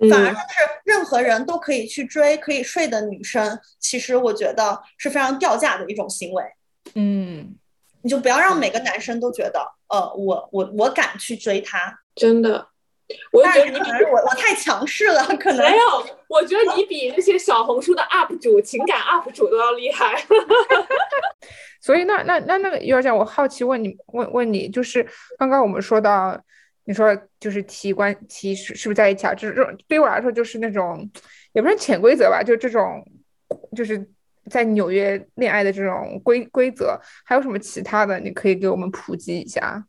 [0.08, 0.46] 反而就是
[0.84, 6.42] 任何人都可以去追、可以睡的女生，其实我觉得是非常掉价的一种行为。
[6.94, 7.54] 嗯。
[8.00, 12.69] 你就不要让每个男生都觉得，呃，我我我敢去追她，真的。
[13.32, 15.82] 我觉得你比我我太强势了，可能没有。
[16.28, 20.14] 我觉得你比那些小红书的 UP 主、情感 UP 主都要厉害。
[21.80, 25.06] 所以那那那那个幼儿讲，我好奇问你问问你，就是
[25.38, 26.40] 刚刚我们说到，
[26.84, 29.34] 你说就是提关提是是不是在一起啊？
[29.34, 31.10] 就是这种对于我来说就是那种
[31.52, 33.04] 也不是潜规则吧，就这种
[33.76, 34.08] 就是。
[34.50, 38.18] 在纽约恋爱的这种规规则，还有什么其他的？
[38.18, 39.80] 你可以给我们普及一下。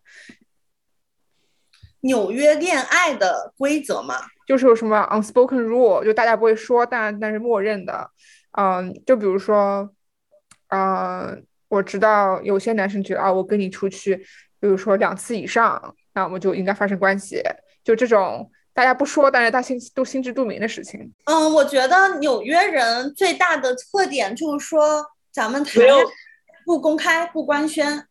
[2.02, 8.10] 纽约恋爱的规则嘛，就是有什么 unspoken rule，就大家不会说，但但是默认的。
[8.58, 9.90] 嗯，就比如说，
[10.70, 14.16] 嗯，我知道有些男生觉得啊，我跟你出去，
[14.60, 17.42] 比如说两次以上，那我们就应该发生关系，
[17.84, 18.52] 就这种。
[18.74, 21.14] 大家不说，但是他心都心知肚明的事情。
[21.26, 25.84] 嗯，我觉得纽约人最大的特点就是说，咱们谈
[26.66, 28.08] 不公开、不官宣。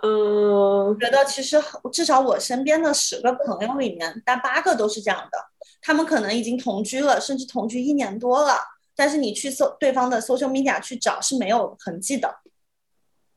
[0.00, 1.60] 嗯，觉得其实
[1.92, 5.38] 至少我身边的十个朋友里面，大八个都是这样的。
[5.80, 8.58] 他们可能已经同居了，甚至同居一年多了，
[8.94, 12.32] 但是你去搜对方的 social media 去找是没有痕迹的。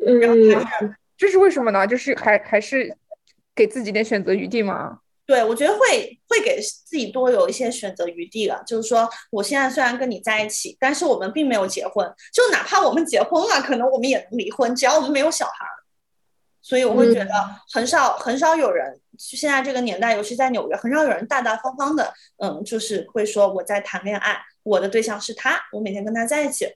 [0.06, 1.88] 嗯，这是为什么呢？
[1.88, 2.96] 就是还还是
[3.56, 5.00] 给自己点选择余地吗？
[5.26, 8.62] 对，我觉得会会给自己多有一些选择余地了。
[8.68, 12.08] 就是说，我现在虽然跟你在一起，但是我们并没有结婚。
[12.34, 15.66] 就哪怕我们结婚了，可能我们也能离婚，只要我们没有小孩。
[16.62, 17.32] 所以我会觉得
[17.74, 26.68] 很少很少有人，现在这个年代，尤其在纽约，很少有人大大方方的，嗯，就是会说我在谈恋爱，我的对象是他，我每天跟他在一起。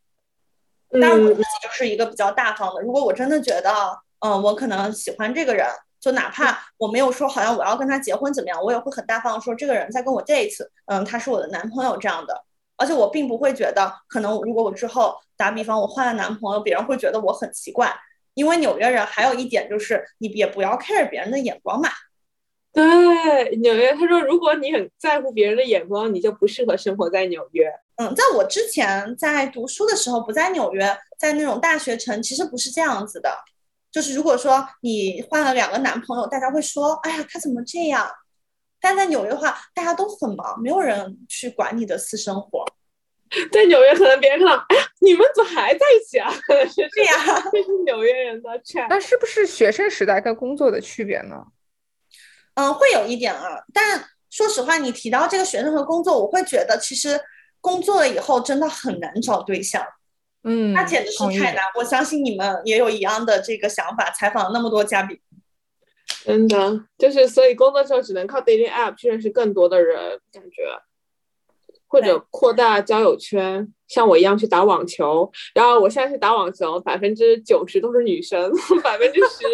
[0.91, 2.81] 当然，我自己就是一个比较大方的。
[2.81, 3.71] 如果我真的觉得，
[4.19, 5.67] 嗯，我可能喜欢这个人。
[5.97, 12.43] 就哪怕我没有说好像我要跟他结婚怎么样，我也会很大方说这个人在跟我 date，嗯，他是我的男朋友这样的。
[12.77, 17.91] 而且我并不会觉得，可能如果我之后打比方我换了男朋友，别人会觉得我很奇怪。
[18.35, 21.89] 因为纽约人还有一点就是，你也不要 care 别人的眼光嘛。
[22.71, 27.71] 对，纽约他说，如果你很在乎别人的眼光，你就不适合生活在纽约。
[27.95, 33.33] 嗯，在我之前在读书的时候，不在纽约，在那种大学城，其实不是这样子的。
[33.89, 38.11] 就是如果说你换了两个男朋友，大家会说，哎呀，他怎么这样？
[38.81, 42.65] 但在纽约的话，大家都很忙，没有人去管你的私生活。
[43.51, 46.31] 在纽约，可能别人看到，哎呀，你们怎么还在一起啊？
[46.31, 47.17] 是这样，
[47.51, 48.87] 这是纽约人的 chat。
[48.89, 51.43] 那是不是学生时代跟工作的区别呢？
[52.53, 53.63] 嗯，会有一点啊。
[53.73, 57.19] 但说实话，你提到这个学生和工作，我会觉得其实
[57.59, 59.85] 工作了以后真的很难找对象。
[60.43, 61.63] 嗯，那简直是太难。
[61.75, 64.11] 我相信你们也有一样的这个想法。
[64.11, 65.19] 采访那么多嘉宾，
[66.23, 70.63] 真的就是所以工作之后只能靠 dating app 去认识更多的人，感觉
[71.87, 75.31] 或者扩大交友圈，像我一样去打网球。
[75.53, 78.51] 然后我现在去打网球，百分之九十都是女生，
[78.83, 79.45] 百分之十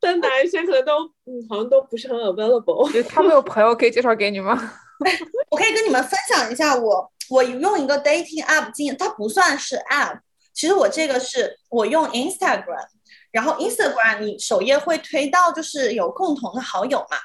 [0.00, 3.02] 的男生可能都嗯好像都不是很 available。
[3.08, 4.56] 他们有朋友可以介绍给你吗？
[5.50, 7.10] 我可以跟你们分享一下我。
[7.30, 10.18] 我用一个 dating app 经验，它不算是 app。
[10.52, 12.84] 其实我这个是我用 Instagram，
[13.30, 17.16] 然后 Instagram 你首页会推到就是有共同的好友嘛。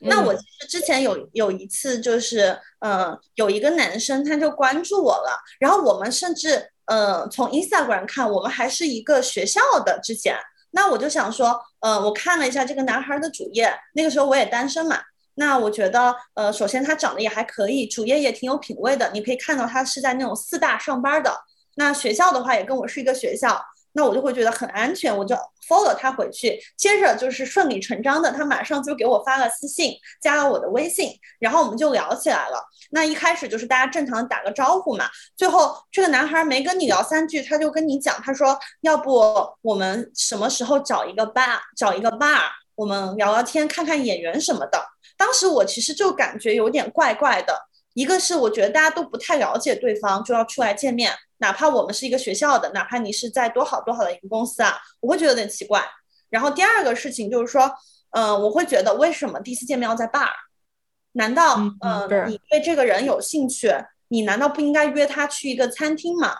[0.00, 10.36] 那我其实之前有有一次就是，呃，有一个男生他就关注我了，然后我们甚至，呃，从 Instagram 看我们还是一个学校的之前。
[10.72, 15.00] 那我就想说，呃，我看了一下这个男孩的主页，那个时候我也单身嘛。
[15.34, 19.10] 那我觉得，呃，首先他长得也还可以，主页也挺有品位的。
[19.12, 21.34] 你可以看到他是在那种四大上班的。
[21.76, 23.60] 那学校的话也跟我是一个学校，
[23.92, 25.34] 那我就会觉得很安全，我就
[25.68, 26.60] follow 他回去。
[26.76, 32.64] 接着就是顺理成章的，他马上就给我发了私信，加了我的微信，然后我们就聊起来了。
[32.90, 39.20] 那一开始就是大家正常打个招呼嘛，最后这个男孩没跟你聊三句，他就跟你讲，他说要不
[39.62, 42.40] 我们什么时候找一个 bar，找一个 bar，
[42.74, 44.82] 我们聊聊天，看看演员什么的。
[45.16, 47.54] 当时我其实就感觉有点怪怪的，
[47.94, 55.84] 一个是我觉得大家都不太了解对方，就要出来见面，哪怕我们是一个学校的，哪怕你是在多好多好的一个公司啊，我会觉得有点奇怪。
[56.28, 57.70] 然后第二个事情就是说，
[58.10, 60.28] 嗯，我会觉得为什么第一次见面要在 bar？
[61.12, 63.72] 难道嗯你对这个人有兴趣，
[64.08, 66.36] 你难道不应该约他去一个餐厅吗？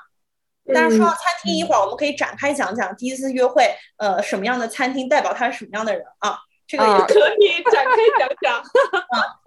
[0.73, 6.39] 但是说到餐厅，一会儿我们可以展开讲讲第一次约会，呃，什么样的餐厅代表他是什么样的人啊？
[6.69, 8.59] 这个也可以展开讲讲。
[8.61, 8.63] 啊，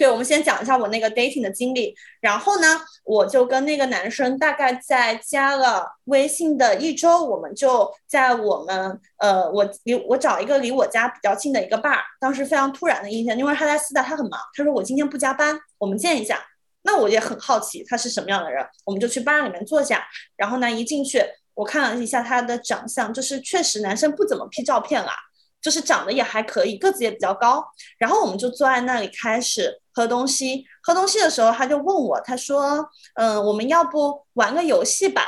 [0.00, 1.94] 对，我们先讲一下我那个 dating 的经历。
[2.22, 11.98] 然后呢，我就跟那个男生大概在加了微信的一周，我们就在我们呃，我离我找一个离我家比较近的一个 bar。
[12.18, 16.42] 当时非常突然的一天，因为他在四大，他很忙，他说我今天不加班，我们见一下。
[16.80, 20.02] 那我也很好奇他是什么样的人，我们就去 bar 里面坐下。
[20.34, 21.22] 然后呢，一进去
[21.52, 25.12] 我看了一下他的长相，就是确实男生不怎么 P 照片啊。
[25.60, 27.64] 就是长得也还可以，个子也比较高。
[27.98, 30.64] 然后我们就坐在那里开始喝东西。
[30.82, 35.22] 喝东西的时候，他就问我，他说：“嗯，我们要不玩个游戏吧？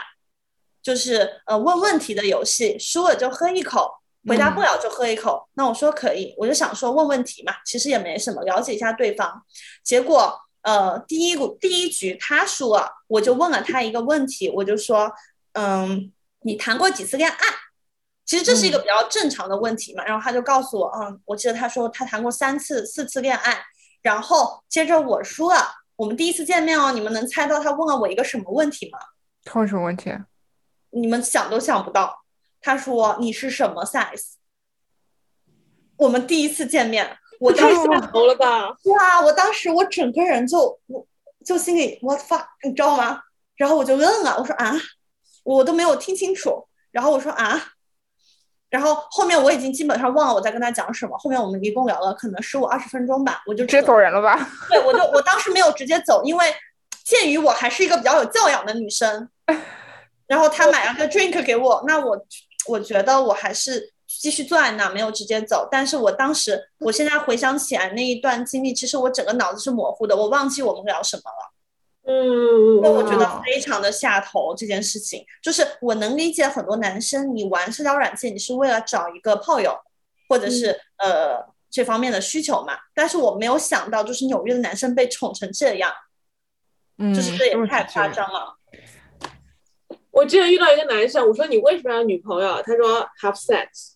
[0.83, 3.89] 就是呃问问题的游戏，输了就喝一口，
[4.27, 9.43] 回答不了就喝一口。”那我说可以，我就想说问问题嘛，其实也没什么，了解一下对方。
[9.85, 15.13] 结果呃第一股第一局他输了，我就问了他一个问题，我就说
[15.53, 16.11] ：“嗯，
[16.41, 17.37] 你谈过几次恋爱？”
[18.25, 23.63] 其实这是一个比较正常的问题嘛，然后他就告诉我，嗯，我记得他说他谈过三次、四次恋爱，
[24.01, 25.61] 然后接着我说了，
[25.97, 28.99] 我们第一次见面哦，你们能猜到他问了我一个什么问题吗？
[29.45, 30.17] 他问什么问题？
[30.91, 32.23] 你们想都想不到，
[32.61, 34.35] 他说你是什么 size？
[35.97, 38.69] 我们第一次见面，我太下头了吧？
[38.85, 41.07] 哇，我当时我整个人就我
[41.45, 43.21] 就心里 what fuck，你知道吗？
[43.57, 44.75] 然后我就问了，我说啊，
[45.43, 47.72] 我都没有听清楚，然后我说啊。
[48.73, 51.15] 然后后面我已经基本上忘了我在跟他讲什么。
[51.19, 54.49] 后面我们一共聊了可能十五二十分钟吧，我就直接走人了吧？
[54.71, 56.47] 对，我就我当时没有直接走，因为
[57.05, 59.29] 鉴于我还是一个比较有教养的女生，
[60.27, 62.19] 然后他买了个 drink 给我，那我
[62.67, 65.69] 我觉得我还是继续坐在那，没有直接走。
[65.71, 71.53] 但是我当时，我现在回想起来那一段经历，其实我整个脑子是模糊的，我忘记我们聊什么了。
[72.05, 79.79] 嗯，那我觉得非常的下头这件事情，就是我能理解很多男生，你玩社交软件，你是为了找一个炮友，
[80.29, 82.77] 或者是呃这方面的需求嘛。
[82.93, 85.93] 但是我没有想到，就是纽约的男生被宠成这样，
[86.99, 88.57] 嗯就是这也太夸张了。
[90.11, 92.61] 我之前遇到一个男生，我说你为什么要女朋友？
[92.63, 93.93] 他说 have sex。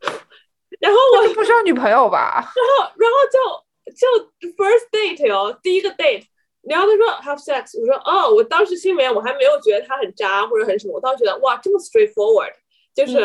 [0.78, 2.52] 然后我不需要女朋友吧？
[2.54, 4.06] 然后然后就就
[4.52, 6.24] first date 哟，第一个 date。
[6.68, 12.52] 然后他说 have sex，我说哦，我当时心里面我还没有觉得他很渣或者很什么，我当时觉得哇这么 straightforward，
[12.94, 13.18] 就是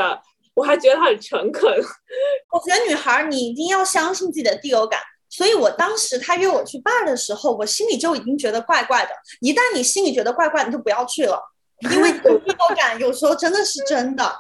[0.56, 1.70] 我还觉得他很诚恳。
[2.52, 9.12] 我觉得女孩你一定要相信自己的第六感，所以我当时他约我去 bar 的时候，我心里就已经觉得怪怪的。
[9.42, 11.42] 一旦你心里觉得怪怪，你就不要去了，
[11.92, 14.32] 因为 第六感有时候真的是真的。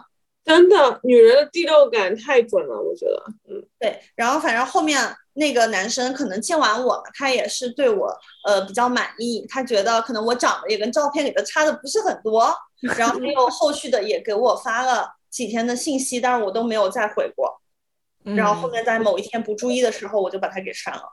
[0.45, 3.97] 真的，女人的第六感太准了，我觉得，嗯，对。
[4.14, 4.99] 然后反正后面
[5.34, 8.15] 那个男生可能见完我，他也是对我
[8.45, 12.55] 呃比较满意，他觉得可能我长得也跟照片里的差的不是很多，
[12.97, 17.61] 然后没有后续的也给我发了几天的信息，但是我都没有再回过。
[18.23, 21.03] 然后后面在某一天不注意的时候，我就把他给删了。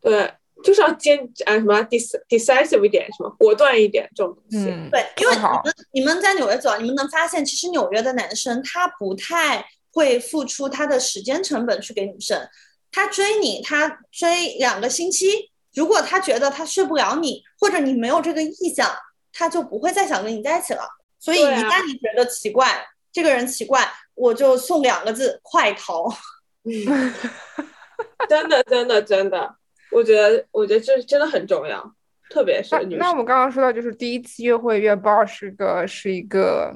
[0.00, 0.34] 对。
[0.62, 4.66] 就是要坚啊什么 decisive 一点，什么果断一点这种东西。
[4.90, 12.46] 对，因为你们你们在纽约走，你们能发现，其实纽约的男生他不太会付出他的时间成本去给女生。
[12.92, 18.90] 他追你，他追两个星期，如果他觉得他睡不了你，或者你没有这个意向，
[19.32, 20.82] 他就不会再想跟你在一起了。
[21.18, 26.08] 所以一旦你觉得奇怪，这个人奇怪，我就送两个字：快逃。
[28.28, 29.56] 真的，真的，真的。
[29.90, 31.94] 我觉得，我觉得这真的很重要，
[32.30, 32.98] 特别是女生。
[32.98, 36.74] 那我们刚刚说到，就是第一次约会约包是个是一个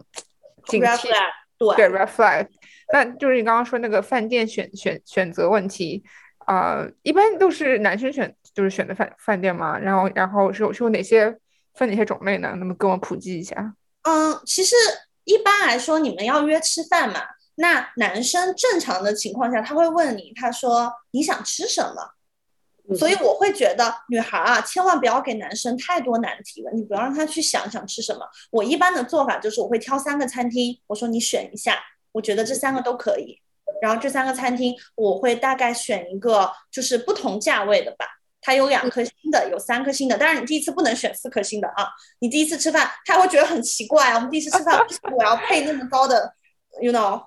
[0.67, 1.09] 警惕，
[1.77, 2.47] 对 red flag。
[2.95, 6.01] 那就是你刚刚说那个饭店选选选择问题，
[6.47, 9.77] 啊，一般都是男生选，就是选的饭饭店嘛。
[9.77, 11.37] 然后，然后是是有哪些
[11.75, 12.55] 分哪些种类呢？
[12.57, 13.75] 那么跟我普及一下。
[14.03, 14.77] 嗯，其实
[15.25, 17.21] 一般来说，你们要约吃饭嘛，
[17.57, 22.95] 那男生正常的情况下，他会问你，他说你想吃什么？
[22.97, 26.71] 所以我会觉得女孩啊，千万不要给男生太多难题了。
[26.71, 28.21] 你不要让他去想想吃什么。
[28.53, 31.77] 我一般的做法就是，我会挑三个餐厅，我说你选一下，
[32.15, 33.39] 我觉得这三个都可以。
[33.83, 38.07] 然后这三个餐厅，我会大概选一个就是不同价位的吧。
[38.41, 40.17] 它有两颗星的，有三颗星的。
[40.17, 41.89] 但是你第一次不能选四颗星的啊。
[42.21, 44.13] 你第一次吃饭，他会觉得很奇怪。
[44.15, 44.79] 我们第一次吃饭，
[45.17, 46.33] 我要配那么高的
[46.81, 47.25] ？You know？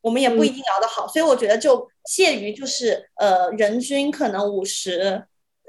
[0.00, 5.24] 我们也不一定聊得好，所以我觉得就介于就是呃，人均可能五十，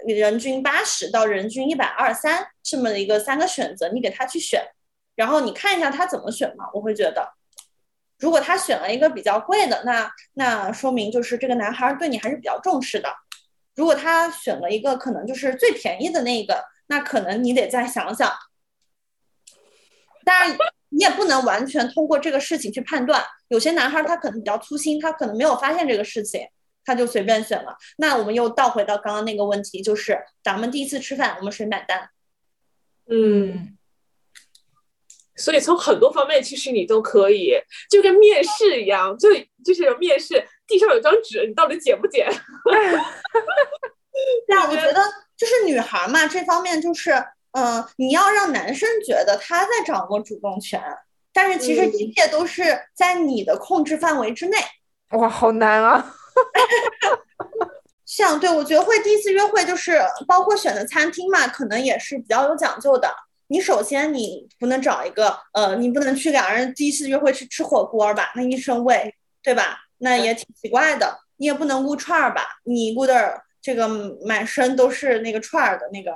[0.05, 4.61] 人均八十到人均一百二三这么的一个三个选择，你给他去选，
[5.15, 6.65] 然后你看一下他怎么选嘛。
[6.73, 7.31] 我会觉得，
[8.19, 13.09] 如果他选了一个比较贵的，那那说明就是这个男孩对你还是比较重视的。
[13.75, 18.31] 如果他选了一个可能就是最便宜的那个，那可能你得再想想。
[20.23, 20.57] 当然。
[20.89, 26.47] 你也不能完全通过这个事情去判断，有些男孩他可能比较粗心，他可能没有发现这个事情，
[26.85, 27.75] 他就随便选了。
[27.97, 32.09] 那我们又倒回到刚刚那个问题，就是咱们第一次吃饭，我们谁买单？
[33.11, 33.77] 嗯，
[35.37, 37.53] 所以从很多方面，其实你都可以，
[37.89, 39.29] 就跟面试一样，就
[39.63, 42.27] 就是有面试，地上有张纸，你到底捡不捡？
[44.47, 45.01] 对啊，我觉得
[45.37, 47.11] 就是女孩嘛，这方面就是。
[47.57, 50.77] 嗯，你要让男生觉得他在掌握主动权，
[51.31, 54.57] 但是其实一切都是在你的控制范围之内。
[55.11, 56.13] 哇，好难啊！
[58.05, 63.09] 像对我觉得会第一次约会就是包括选的餐厅嘛，可能也是比较有讲究的。
[63.47, 69.77] 你首先你不能找一个呃，你不能去两人第一次约会去吃火锅吧，那一身味，对吧？
[69.99, 71.19] 那也挺奇怪的。
[71.37, 73.87] 你也不能撸串儿吧，你撸的这个
[74.25, 76.11] 满身都是那个串儿的那个。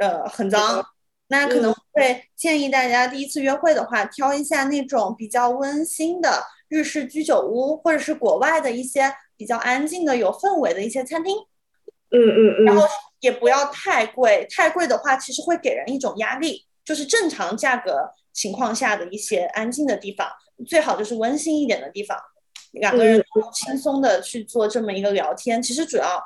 [0.00, 0.86] 呃，很脏，
[1.26, 11.36] 那可能会建议大家第一次约会的话，挑一下那种比较温馨的日式居酒屋，或者是国外的一些比较安静的、有氛围的一些餐厅。
[12.10, 12.64] 嗯嗯嗯。
[12.66, 12.86] 然后
[13.20, 16.66] 也不要太贵，太贵的话其实会给人一种压力。
[16.84, 20.28] 就是正常价格情况下的一些安静的地方，
[20.66, 22.18] 最好就是温馨一点的地方，
[22.72, 25.62] 两个人轻松的去做这么一个聊天。
[25.62, 26.22] 其实主要。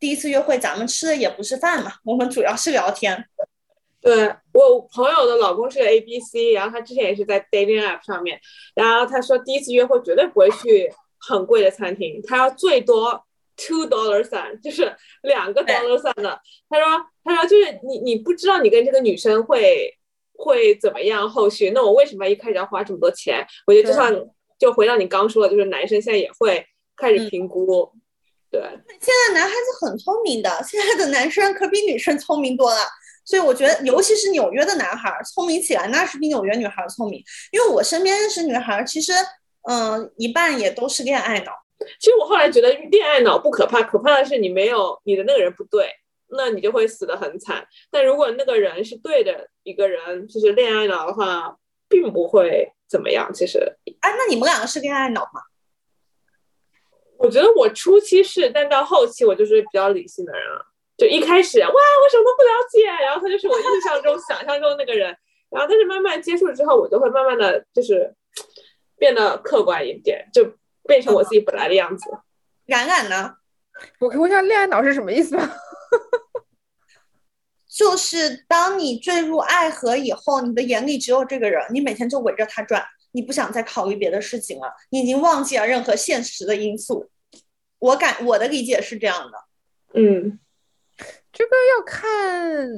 [0.00, 3.26] 第一次约会，咱们吃的也不是饭嘛，我们主要是聊天。
[4.00, 8.40] 对我朋友的老公是 A B C，然后他之前也是在 dating app 上面，
[8.76, 13.26] 然后他说第一次约会绝对不会去很贵的餐厅，他要最多
[13.58, 14.90] two dollar 三，就是
[15.22, 16.40] 两个 dollar 三的。
[16.70, 19.92] 他说他说就是你你不知道你跟这个女生会
[20.32, 23.46] 会怎么样后续，那我为什么一开始要花这么多钱？
[23.66, 24.14] 我觉得就像
[24.58, 26.64] 就回到你刚说的，就是男生现在也会
[26.96, 27.92] 开始评估。
[28.50, 32.80] 对，现在男孩子很聪明的，现在的男生可比女生聪明多了。
[33.24, 37.22] 所以我觉得，尤其是纽约的男孩，聪明起来那是比纽约女孩聪明。
[37.52, 39.12] 因为我身边认识女孩，其实，
[39.68, 41.52] 嗯，一半也都是恋爱脑。
[42.00, 45.90] 其实我后来觉得，恋爱脑不可怕，可怕的是你没有你的那个人不对，
[46.30, 47.66] 那你就会死得很惨。
[47.90, 51.56] 但如果那个人是对的一个人，就是恋爱脑的话，
[51.88, 53.32] 并不会怎么样。
[53.32, 53.58] 其实，
[54.00, 55.42] 哎，那你们两个是恋爱脑吗？
[57.18, 60.64] 我觉得我初期是，但到后期我就是比较理性的人了。
[60.96, 65.16] 就一开始，哇，我什么都不了解，然后他就是我印象中、 想象中那个人。
[65.50, 68.12] 然后，但是慢慢接触之后，我就会慢慢的就是
[68.98, 70.44] 变得客观一点，就
[70.88, 72.10] 变成我自己本来的样子。
[72.66, 73.36] 冉冉呢？
[74.00, 75.48] 我可以问一下，恋爱脑是什么意思吗？
[77.68, 82.84] 就是当你坠入爱河以后，你的眼里只有这个人，你每天就围着他转。
[83.12, 87.08] 你不想再考虑别的事情了，你已经忘记了任何现实的因素。
[87.78, 89.44] 我感我的理解是这样的，
[89.94, 90.38] 嗯，
[91.32, 92.68] 这个要看，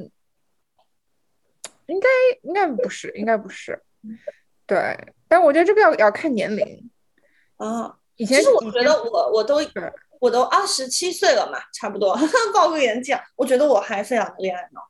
[1.87, 2.07] 应该
[2.43, 3.81] 应该不是，应该不是，
[4.65, 4.97] 对，
[5.27, 6.89] 但我觉得这个要要看年龄。
[7.57, 9.59] 啊，以前其实我觉得我我都
[10.19, 12.15] 我都二十七岁了嘛，差不多
[12.53, 14.81] 报个年纪，我觉得我还非常的恋爱脑，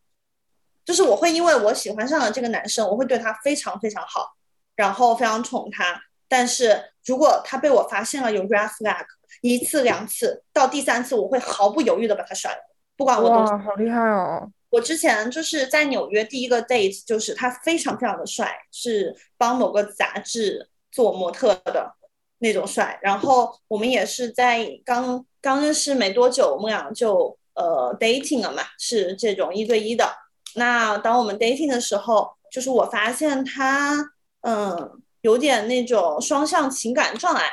[0.83, 4.35] 就是我会因为我喜欢上了这个男生，我会对他非常非常好。
[4.73, 9.05] 然后非常宠他，但是如果他被我发现了有 red flag，
[9.41, 12.57] 一次两次到第三次，我会毫不犹豫的把他甩了，
[12.97, 13.57] 不管我多少。
[13.59, 14.49] 好厉害哦！
[14.69, 21.93] 我之前就是在纽约第一个 date，就是他非常非常的帅，是帮某个杂志做模特的
[22.41, 22.99] 那种帅。
[23.01, 30.13] 然后我们也是在刚刚认识没多久，我们俩就呃 dating 了嘛，是这种一对一的。
[30.55, 34.11] 那当我们 dating 的时候，就是我发现他。
[34.43, 37.43] 嗯，有点那种双向情感障碍，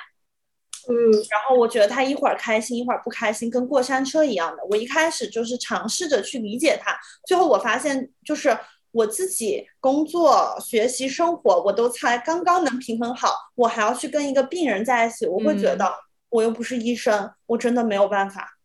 [0.89, 4.63] 嗯，然后我觉得他一会儿开心一会儿不开心，跟过山车一样的。
[4.71, 8.59] 我一开始就是尝试着去理解他，最后我发现就是
[8.93, 15.93] 我自己工作、学习、生活我都才刚刚能平衡好，我还要去跟一个病人在一起，我会觉得
[16.31, 18.59] 我又不是医生，我真的没有办法。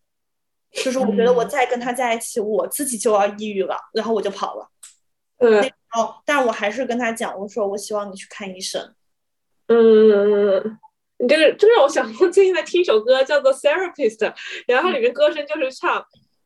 [0.72, 4.68] 就是我觉得我再跟他在一起，我自己就要抑郁了，然后我就跑了。
[5.40, 5.72] 嗯。
[5.96, 8.96] 哦，但我还是跟他讲，我说我希望你去看医生。
[9.68, 10.80] 嗯，
[11.20, 14.18] 你这个这让我想到最近在听一首歌，叫做《Therapist》，
[14.66, 16.04] 然后它里面歌声就是唱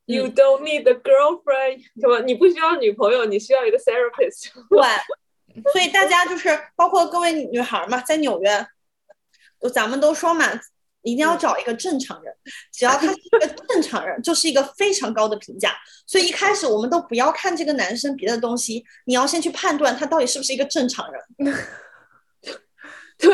[0.08, 2.22] “You don't need a girlfriend”，什么？
[2.22, 4.52] 你不需要女朋友，你需要一个 therapist。
[4.70, 8.66] 对，所以大家就是包括各位女孩嘛，在纽约，
[9.74, 10.46] 咱们都说嘛，
[11.02, 12.34] 一定要找一个正常人，
[12.72, 15.76] 只要他是一个正常人， 就是一个非常高的评价。
[16.06, 21.22] 所以一开始我们都不要看这个男生别的东西，你要先去判断他到底是不是一个正常人。
[23.20, 23.30] 对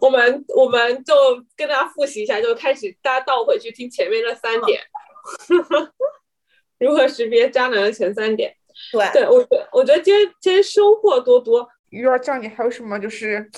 [0.00, 1.14] 我们，我们就
[1.56, 4.82] 跟大家复习一下，就开始大家倒回去听前面那三点，
[6.78, 8.54] 如何识别渣男的前三点。
[8.92, 11.68] 对，对我觉我觉得今天今天收获多多。
[11.90, 13.50] 鱼儿酱，你还有什么就是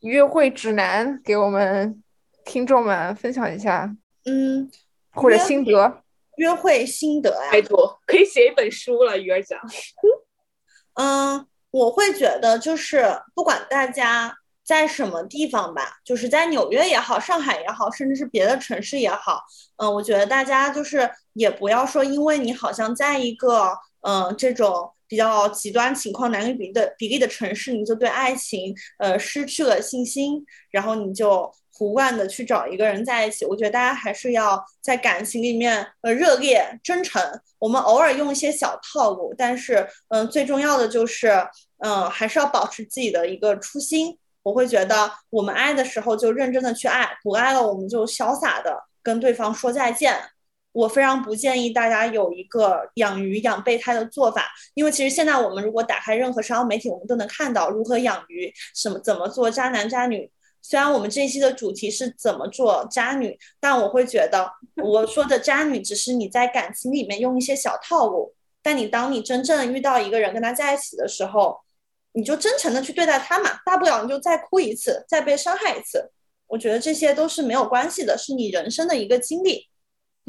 [0.00, 2.02] 约会指南给我们
[2.44, 3.92] 听众们分享一下？
[4.24, 4.70] 嗯，
[5.12, 6.02] 或者心得？
[6.36, 9.18] 约会心得啊，太多，可以写一本书了。
[9.18, 9.60] 鱼儿酱，
[10.94, 13.04] 嗯，我会觉得就是
[13.34, 14.36] 不管大家。
[14.64, 19.42] 在什么地方吧，就是在纽约也好，上海也好，甚至是别的城市也好，
[19.76, 33.44] 嗯，我觉得大家就是也不要说，因为你好像在一个嗯这种比较极端情况男女比的比例的城市，你就对爱情呃失去了信心，然后你就胡乱的去找一个人在一起。
[33.44, 37.20] 我觉得大家还是要在感情里面呃热烈真诚，
[37.58, 41.46] 我们偶尔用一些小套路，但是嗯最重要的就是
[41.78, 44.16] 嗯还是要保持自己的一个初心。
[44.42, 50.18] 我会觉得，我们爱的时候就认真的去爱，不爱了我们就潇洒的跟对方说再见。
[50.72, 60.30] 我非常不建议大家有一个养鱼养备胎的做法，因为其实现在我们如果打开任何社交媒体，我们都能看到如何养鱼，什么怎么做渣男渣女。
[60.62, 64.50] 虽然我们这一期的主题是怎么做渣女，但我会觉得
[64.82, 71.60] 我说的渣女只是你在感情里面用一些小套路，但你当你真正遇到一个人跟他在一起的时候。
[72.14, 76.10] 你就真诚的去对待他嘛，大不了你就再哭一次，再被伤害一次。
[76.46, 79.68] 我觉得这些都是没有关系的，是你人生的一个经历。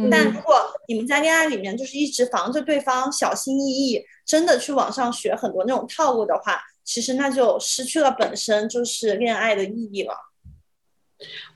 [0.09, 0.55] 但如果
[0.87, 10.15] 你们在恋爱里面就是一直防着对方，小心翼翼，真的去网上学很多那种套路的话，其实那就失去了本身就是恋爱的意义了。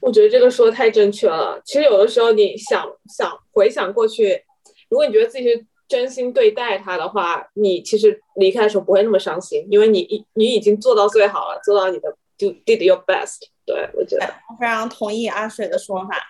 [0.02, 1.62] 我觉得这个说的太正确了。
[1.66, 4.44] 其实有的时候你想想回想过去，
[4.90, 5.66] 如果你觉得自己是。
[5.88, 13.38] 真心对待他的话，你其实离开的时候不会那么伤心，因为你已你已经做到最好了，做到你的 do did your best。
[13.66, 16.22] 对我觉得我非常同意阿水的说法，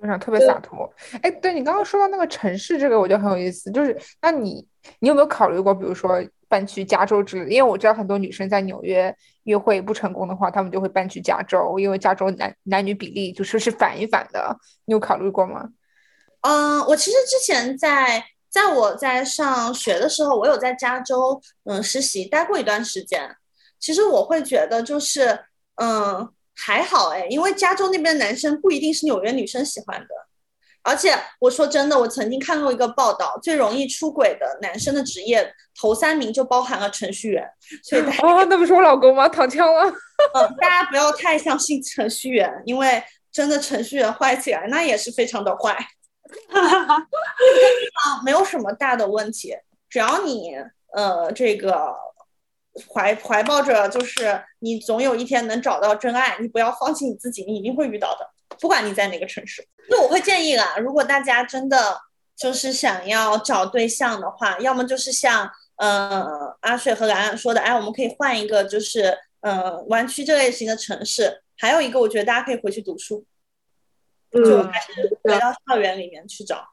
[0.00, 0.88] 非常特别洒脱。
[1.22, 3.70] 哎，对你刚刚说到那个城市，这个我觉得很有意思。
[3.70, 4.66] 就是那你
[5.00, 7.54] 你有没有考虑过，比如说搬去加州之类？
[7.54, 14.56] 因为我知道很多女生在纽约约会不成功的话，她们就会搬去加州，因为加州男男女比例就是是反一反的。
[14.84, 15.68] 你有考虑过吗？
[16.42, 18.24] 嗯，我其实之前在。
[18.50, 23.36] 在我在上学的时候，我有在加州嗯实习待过一段时间。
[23.78, 25.38] 其实我会觉得就是
[25.76, 30.08] 嗯还好哎，因为加州那边男生不一定是纽约女生喜欢的。
[30.82, 37.46] 而且我说真的，我曾经看过一个报道，最容易出轨的男生的职业头三名就包含了程序员。
[37.84, 39.28] 所以哦，那不是我老公吗？
[39.28, 39.84] 躺枪了。
[40.34, 45.76] 嗯，大家不要太相信程序员，因为真的程序员坏起来那也是非常的坏。
[46.50, 49.56] 哈哈哈，没有什么大的问题，
[49.88, 50.54] 只要你
[50.92, 51.94] 呃这个
[52.92, 58.28] 怀怀抱着就是你总有一天能找到真爱，你不要放弃你自己，你一定会遇到的，
[58.58, 59.66] 不管你在哪个城市。
[59.88, 61.98] 那我会建议啦，如果大家真的
[62.36, 73.24] 就是想要找对象的话，要么就是像呃阿水和兰兰说的，哎，我们可以换一个就是呃湾区这类型的城市，还有一个我觉得大家可以回去读书。
[74.32, 76.66] 就还是回到校园里面去找，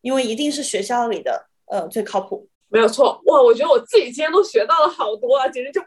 [0.00, 2.48] 因为一定是学校里的呃最靠谱。
[2.68, 3.40] 没有错，哇！
[3.40, 5.80] 我觉得我自己今天都学到了好多，啊，简直就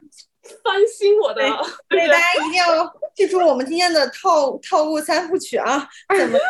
[0.64, 1.46] 翻新我的。
[1.90, 5.90] 所以 大家一定要记住我们今天的套套路三部曲啊！
[6.18, 6.44] 怎么样？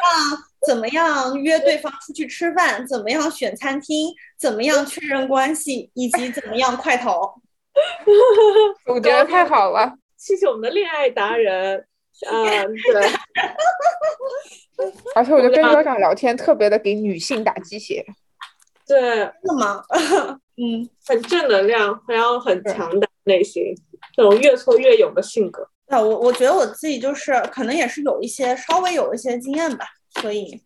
[0.68, 2.86] 怎么样约对方出去吃饭？
[2.88, 4.14] 怎么样选餐厅？
[4.38, 5.90] 怎么样确认关系？
[5.96, 7.34] 以及怎么样快逃？
[8.86, 11.88] 我觉得太好了，谢谢我们的恋爱达人。
[12.30, 13.10] 嗯，对。
[15.16, 18.06] 而且我觉得跟家长聊天特别的给女性打鸡血。
[18.88, 19.84] 对，真的吗？
[20.58, 23.64] 嗯，很正能量，然后很强大内心，
[24.16, 25.70] 这种越挫越勇的性格。
[25.88, 29.86] 啊，我我觉得我自己就是可能也是有一些稍微有一些经验吧，
[30.22, 30.62] 所以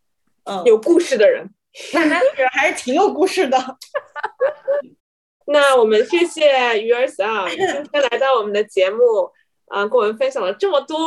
[0.45, 1.49] 嗯，有故事的人，
[1.93, 2.19] 那那
[2.53, 3.57] 还是挺有故事的。
[5.47, 9.01] 那我们谢谢鱼儿嫂今天来到我们的节目
[9.67, 10.97] 啊，跟我们分享了这么多。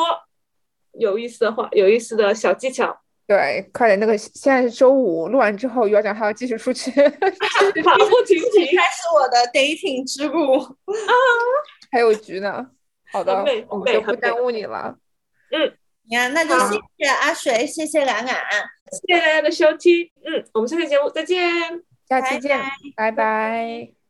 [0.99, 2.97] 有意思的话，有意思的小技巧。
[3.27, 6.91] 对，快点，那个现在是周五，录完之后，院长还要继续出去，
[7.83, 11.13] 马不停蹄，开始我的 dating 之路啊！
[11.91, 12.67] 还有局呢。
[13.11, 13.33] 好的，
[13.69, 14.99] 我们就不耽误你了。
[15.51, 15.73] 嗯，
[16.07, 18.37] 你看，那就谢谢阿水，谢谢冉冉，
[19.07, 20.11] 谢谢大家的收听。
[20.27, 21.51] 嗯，我们下期节目再见，
[22.09, 22.61] 下期见，
[22.95, 24.04] 拜拜。